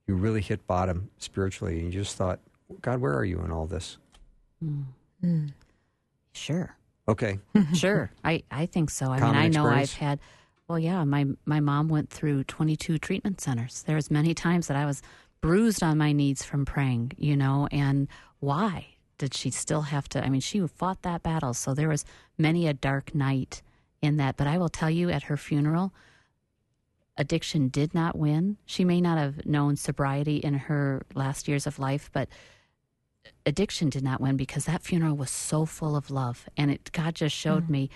[0.06, 2.40] you really hit bottom spiritually and you just thought,
[2.82, 3.98] God, where are you in all this?
[6.34, 6.76] Sure.
[7.08, 7.40] Okay.
[7.74, 9.12] Sure, I, I think so.
[9.12, 9.94] I Common mean, I know experience?
[9.94, 10.20] I've had.
[10.68, 13.84] Well, yeah, my my mom went through 22 treatment centers.
[13.84, 15.02] There was many times that I was
[15.42, 18.08] bruised on my knees from praying, you know, and
[18.40, 18.88] why
[19.18, 20.24] did she still have to?
[20.24, 22.06] I mean, she fought that battle, so there was
[22.38, 23.62] many a dark night
[24.02, 24.38] in that.
[24.38, 25.94] But I will tell you, at her funeral,
[27.18, 28.58] addiction did not win.
[28.66, 32.30] She may not have known sobriety in her last years of life, but
[33.46, 37.16] addiction did not win because that funeral was so full of love and it god
[37.16, 37.74] just showed mm-hmm.
[37.74, 37.90] me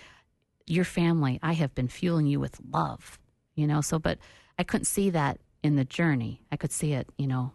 [0.65, 3.19] your family i have been fueling you with love
[3.55, 4.17] you know so but
[4.57, 6.41] i couldn't see that in the journey.
[6.51, 7.51] I could see it you know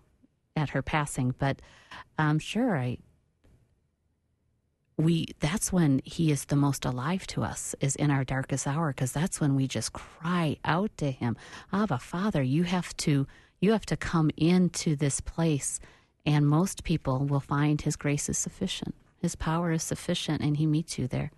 [0.57, 1.63] at her passing but
[2.19, 2.99] um sure i
[4.97, 8.93] we that's when he is the most alive to us is in our darkest hour
[8.93, 11.37] because that's when we just cry out to him.
[11.73, 13.27] Abba father you have to
[13.61, 15.81] you have to come into this place
[16.27, 18.95] and most people will find his grace is sufficient.
[19.19, 21.31] His power is sufficient and he meets you there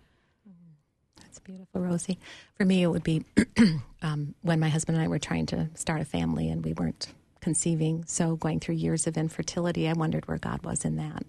[1.45, 2.18] beautiful, Rosey.
[2.57, 3.24] For me, it would be
[4.03, 7.09] um, when my husband and I were trying to start a family and we weren't
[7.40, 8.05] conceiving.
[8.07, 11.24] So, going through years of infertility, I wondered where God was in that.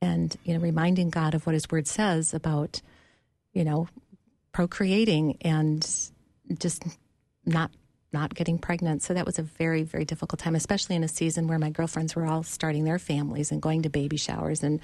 [0.00, 2.80] And, you know, reminding God of what his word says about,
[3.52, 3.88] you know,
[4.52, 5.88] procreating and
[6.58, 6.84] just
[7.44, 7.70] not
[8.12, 9.02] not getting pregnant.
[9.02, 12.14] So that was a very, very difficult time, especially in a season where my girlfriends
[12.14, 14.80] were all starting their families and going to baby showers and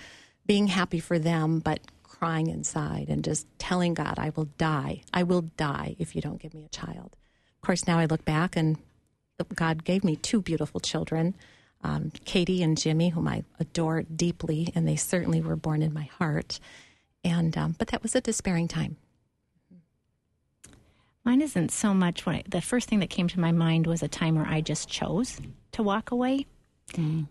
[0.47, 1.81] being happy for them, but
[2.19, 5.03] crying inside and just telling God, I will die.
[5.13, 7.17] I will die if you don't give me a child.
[7.57, 8.79] Of course, now I look back and
[9.55, 11.37] God gave me two beautiful children,
[11.85, 16.05] um, Katie and Jimmy, whom I adore deeply, and they certainly were born in my
[16.19, 16.59] heart.
[17.23, 18.97] And um, but that was a despairing time.
[21.25, 24.03] Mine isn't so much what I, the first thing that came to my mind was
[24.03, 25.41] a time where I just chose
[25.73, 26.47] to walk away.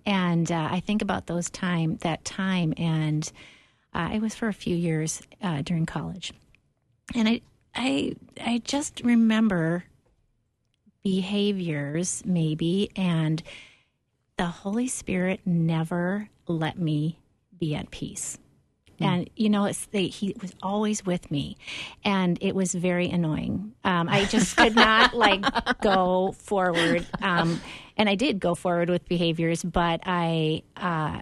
[0.05, 3.29] And uh, I think about those time, that time, and
[3.97, 6.31] uh, it was for a few years uh, during college.
[7.15, 7.41] And I,
[7.73, 9.85] I, I just remember
[11.03, 13.41] behaviors, maybe, and
[14.37, 17.17] the Holy Spirit never let me
[17.57, 18.37] be at peace.
[18.99, 21.57] And you know, it's he was always with me,
[22.03, 23.73] and it was very annoying.
[23.83, 25.45] Um, I just could not like
[25.81, 27.61] go forward, um,
[27.95, 31.21] and I did go forward with behaviors, but I uh,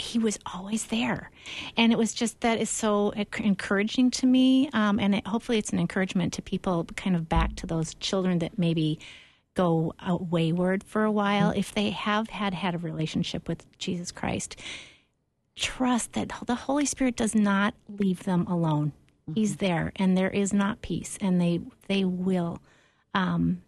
[0.00, 1.30] he was always there,
[1.76, 5.70] and it was just that is so encouraging to me, um, and it, hopefully it's
[5.70, 8.98] an encouragement to people, kind of back to those children that maybe
[9.54, 9.92] go
[10.30, 14.56] wayward for a while if they have had had a relationship with Jesus Christ
[15.58, 18.92] trust that the Holy Spirit does not leave them alone.
[19.34, 22.60] He's there, and there is not peace, and they they will,
[23.12, 23.62] um,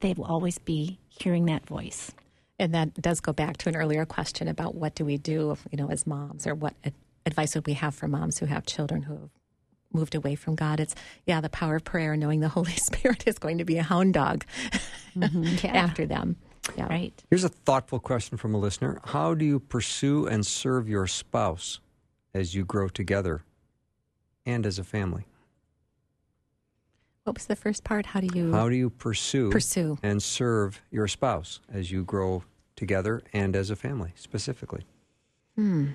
[0.00, 2.12] they will always be hearing that voice.
[2.58, 5.78] And that does go back to an earlier question about what do we do, you
[5.78, 6.74] know, as moms, or what
[7.24, 9.30] advice would we have for moms who have children who have
[9.92, 10.80] moved away from God?
[10.80, 10.94] It's
[11.24, 14.14] yeah, the power of prayer, knowing the Holy Spirit is going to be a hound
[14.14, 14.44] dog
[15.16, 15.66] mm-hmm.
[15.76, 16.36] after them.
[16.76, 16.86] Yeah.
[16.88, 17.24] Right?
[17.30, 19.00] Here's a thoughtful question from a listener.
[19.04, 21.80] How do you pursue and serve your spouse
[22.34, 23.42] as you grow together
[24.44, 25.24] and as a family?
[27.28, 28.06] What was the first part?
[28.06, 29.98] How do you How do you pursue, pursue?
[30.02, 32.42] and serve your spouse as you grow
[32.74, 34.86] together and as a family specifically?
[35.54, 35.88] Hmm.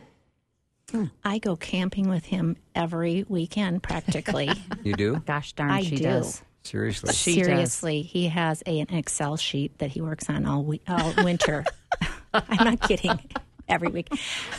[1.23, 4.51] I go camping with him every weekend, practically.
[4.83, 5.23] You do?
[5.25, 6.03] gosh darn I she do.
[6.03, 7.13] does Seriously.
[7.15, 7.45] She does.
[7.47, 11.65] Seriously, he has a, an Excel sheet that he works on all week, all winter.
[12.35, 13.19] I'm not kidding.
[13.67, 14.09] Every week,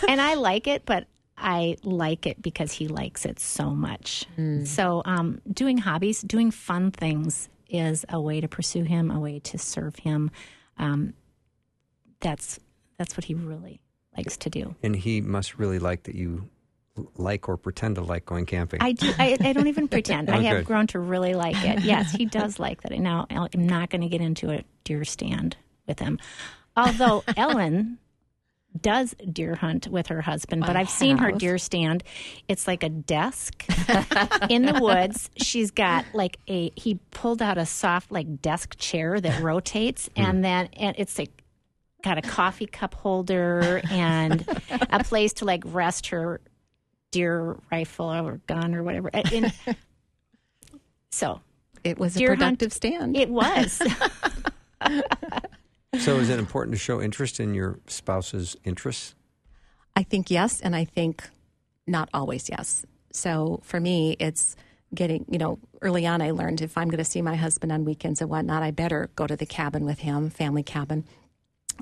[0.08, 1.06] and I like it, but
[1.44, 4.24] I like it because he likes it so much.
[4.64, 9.40] So, um, doing hobbies, doing fun things, is a way to pursue him, a way
[9.40, 10.30] to serve him.
[10.78, 11.12] Um,
[12.20, 12.58] that's
[12.98, 13.80] that's what he really
[14.16, 14.74] likes to do.
[14.82, 16.48] And he must really like that you
[17.16, 18.80] like or pretend to like going camping.
[18.80, 19.12] I do.
[19.18, 20.30] I, I don't even pretend.
[20.30, 20.66] I Oh, have good.
[20.66, 21.80] grown to really like it.
[21.82, 22.92] Yes, he does like that.
[22.92, 25.56] And now I'm not going to get into a deer stand
[25.88, 26.18] with him.
[26.76, 27.98] Although Ellen
[28.80, 32.02] does deer hunt with her husband, but I I've seen her deer stand.
[32.48, 33.64] It's like a desk
[34.50, 35.30] in the woods.
[35.36, 40.22] She's got like a he pulled out a soft like desk chair that rotates, hmm.
[40.22, 41.30] and then and it's like
[42.02, 44.44] got a coffee cup holder and
[44.90, 46.40] a place to like rest her
[47.12, 49.08] deer rifle or gun or whatever.
[49.12, 49.52] And-
[51.10, 51.40] so
[51.84, 53.16] It was a Deer hunt- productive stand.
[53.16, 53.80] it was.
[55.98, 59.14] so, is it important to show interest in your spouse's interests?
[59.96, 61.28] I think yes, and I think
[61.86, 62.84] not always yes.
[63.12, 64.56] So for me, it's
[64.94, 67.84] getting, you know, early on I learned if I'm going to see my husband on
[67.84, 71.04] weekends and whatnot, I better go to the cabin with him, family cabin.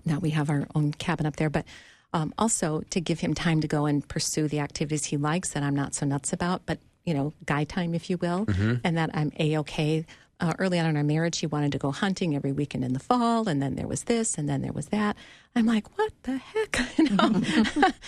[0.04, 1.66] Now we have our own cabin up there, but
[2.12, 5.62] um, also to give him time to go and pursue the activities he likes that
[5.62, 8.46] I'm not so nuts about, but, you know, guy time, if you will,
[8.84, 10.04] and that I'm A OK.
[10.42, 12.98] Uh, early on in our marriage, he wanted to go hunting every weekend in the
[12.98, 15.16] fall, and then there was this, and then there was that.
[15.54, 16.80] I'm like, what the heck?
[16.98, 17.40] You know,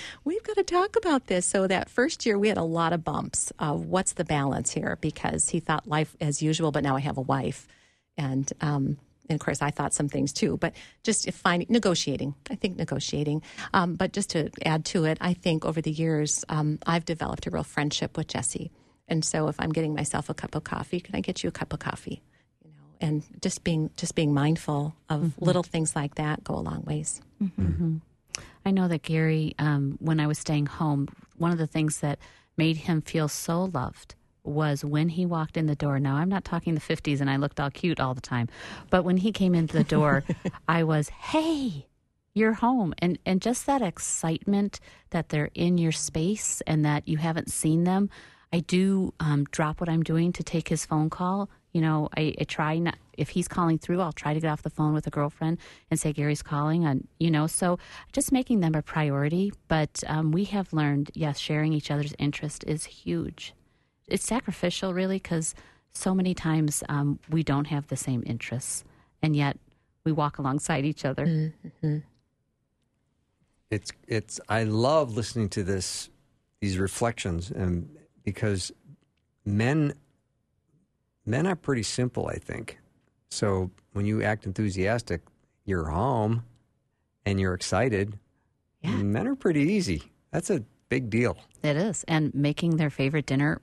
[0.24, 1.47] we've got to talk about this.
[1.47, 4.99] So that first year, we had a lot of bumps of what's the balance here
[5.01, 7.68] because he thought life as usual, but now I have a wife,
[8.18, 10.57] and um, and of course I thought some things too.
[10.57, 10.74] But
[11.05, 13.43] just finding negotiating, I think negotiating.
[13.72, 17.47] Um, but just to add to it, I think over the years um, I've developed
[17.47, 18.72] a real friendship with Jesse.
[19.09, 21.52] And so if I'm getting myself a cup of coffee, can I get you a
[21.52, 22.22] cup of coffee?
[22.64, 25.44] You know, and just being just being mindful of mm-hmm.
[25.44, 27.20] little things like that go a long ways.
[27.42, 27.62] Mm-hmm.
[27.62, 27.96] Mm-hmm.
[28.66, 32.18] I know that Gary, um, when I was staying home, one of the things that
[32.57, 35.98] made him feel so loved was when he walked in the door.
[35.98, 38.48] Now, I'm not talking the 50s and I looked all cute all the time,
[38.90, 40.24] but when he came into the door,
[40.68, 41.86] I was, hey,
[42.34, 42.94] you're home.
[42.98, 44.80] And, and just that excitement
[45.11, 48.11] that they're in your space and that you haven't seen them.
[48.55, 51.50] I do um, drop what I'm doing to take his phone call.
[51.72, 54.62] You know, I, I try not, if he's calling through, I'll try to get off
[54.62, 55.59] the phone with a girlfriend
[55.90, 56.84] and say Gary's calling.
[56.84, 57.80] And you know, so
[58.12, 59.52] just making them a priority.
[59.66, 63.55] But um, we have learned, yes, sharing each other's interest is huge.
[64.07, 65.57] It's sacrificial, really, because
[65.90, 68.84] so many times um, we don't have the same interests,
[69.20, 69.59] and yet
[70.05, 71.24] we walk alongside each other.
[73.70, 74.38] It's it's.
[74.48, 76.09] I love listening to this
[76.61, 77.88] these reflections, and
[78.25, 78.72] because
[79.45, 79.95] men
[81.27, 82.79] men are pretty simple, I think.
[83.31, 85.22] So when you act enthusiastic,
[85.64, 86.45] you're home,
[87.25, 88.18] and you're excited.
[88.83, 88.97] Yeah.
[88.97, 90.03] Men are pretty easy.
[90.31, 91.39] That's a big deal.
[91.62, 93.61] It is, and making their favorite dinner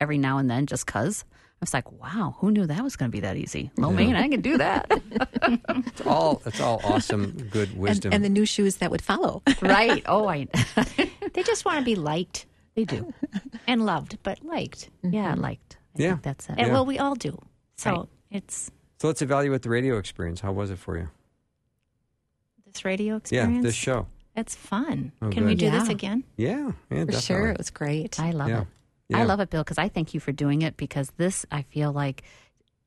[0.00, 1.24] every now and then, just cause.
[1.30, 3.70] I was like, wow, who knew that was going to be that easy?
[3.78, 4.90] Oh man, I can do that.
[5.86, 8.12] It's all it's all awesome, good And, wisdom.
[8.14, 9.42] and the new shoes that would follow.
[9.60, 10.02] right?
[10.06, 10.48] Oh, I.
[11.34, 13.12] they just want to be liked they do.
[13.66, 14.90] and loved, but liked.
[15.02, 15.40] Yeah, mm-hmm.
[15.40, 15.78] liked.
[15.98, 16.08] I Yeah.
[16.10, 16.52] think that's it.
[16.58, 16.72] And Yeah.
[16.72, 17.38] well, we all do.
[17.76, 18.08] So Right.
[18.30, 20.40] it's so let's evaluate the radio experience.
[20.40, 21.08] How was it for you?
[22.66, 23.56] this radio experience?
[23.56, 24.06] Yeah, this show.
[24.36, 25.12] It's fun.
[25.20, 25.58] Oh, Can we good.
[25.58, 26.22] do this again?
[26.36, 27.20] Yeah, yeah, For definitely.
[27.20, 28.20] sure, it was great.
[28.20, 28.60] I love Yeah.
[28.62, 28.66] it.
[29.08, 29.18] Yeah.
[29.18, 31.92] I love it, Bill, because I thank you for doing it because this, I feel
[31.92, 32.22] like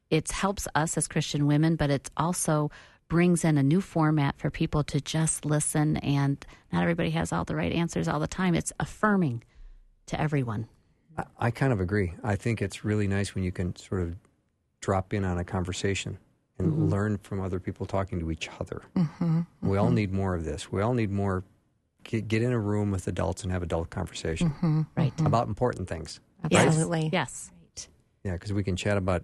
[0.09, 2.71] it helps us as Christian women, but it also
[3.09, 5.97] brings in a new format for people to just listen.
[5.97, 8.55] And not everybody has all the right answers all the time.
[8.55, 9.43] It's affirming
[10.07, 10.67] to everyone.
[11.17, 12.13] I, I kind of agree.
[12.23, 14.15] I think it's really nice when you can sort of
[14.81, 16.17] drop in on a conversation
[16.59, 16.89] and Mm-hmm.
[16.89, 18.83] learn from other people talking to each other.
[18.95, 19.41] Mm-hmm.
[19.63, 20.71] We all need more of this.
[20.71, 21.43] We all need more.
[22.03, 24.81] Get, get in a room with adults and have adult conversation Mm-hmm.
[24.95, 25.13] Right.
[25.21, 26.19] about important things.
[26.51, 26.67] Yes.
[26.67, 27.09] Absolutely.
[27.11, 27.49] Yes,
[28.23, 29.23] Yeah, because we can chat about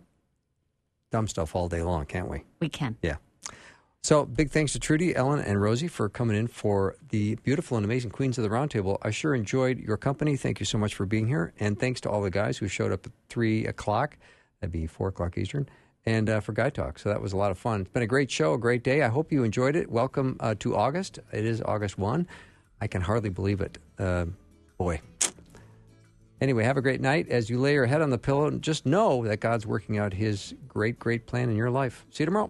[1.11, 2.43] dumb stuff all day long, can't we?
[2.59, 2.95] we can.
[3.03, 3.17] Yeah.
[4.01, 7.85] So big thanks to Trudi, Ellen, and Rosey for coming in for the beautiful and
[7.85, 8.97] amazing Queens of the Roundtable.
[9.01, 10.37] I sure enjoyed your company.
[10.37, 12.93] Thank you so much for being here, and thanks to all the guys who showed
[12.93, 14.17] up at three o'clock.
[14.61, 15.67] That'd be four o'clock Eastern,
[16.05, 16.97] and uh, for Guy Talk.
[16.97, 17.81] So that was a lot of fun.
[17.81, 19.03] It's been a great show, a great day.
[19.03, 19.91] I hope you enjoyed it.
[19.91, 21.19] Welcome uh, to August.
[21.33, 22.25] It is August one.
[22.79, 23.77] I can hardly believe it.
[23.99, 24.27] Uh,
[24.77, 25.01] boy.
[26.39, 29.25] Anyway, have a great night as you lay your head on the pillow just know
[29.25, 32.05] that God's working out His great, great plan in your life.
[32.11, 32.49] See you tomorrow.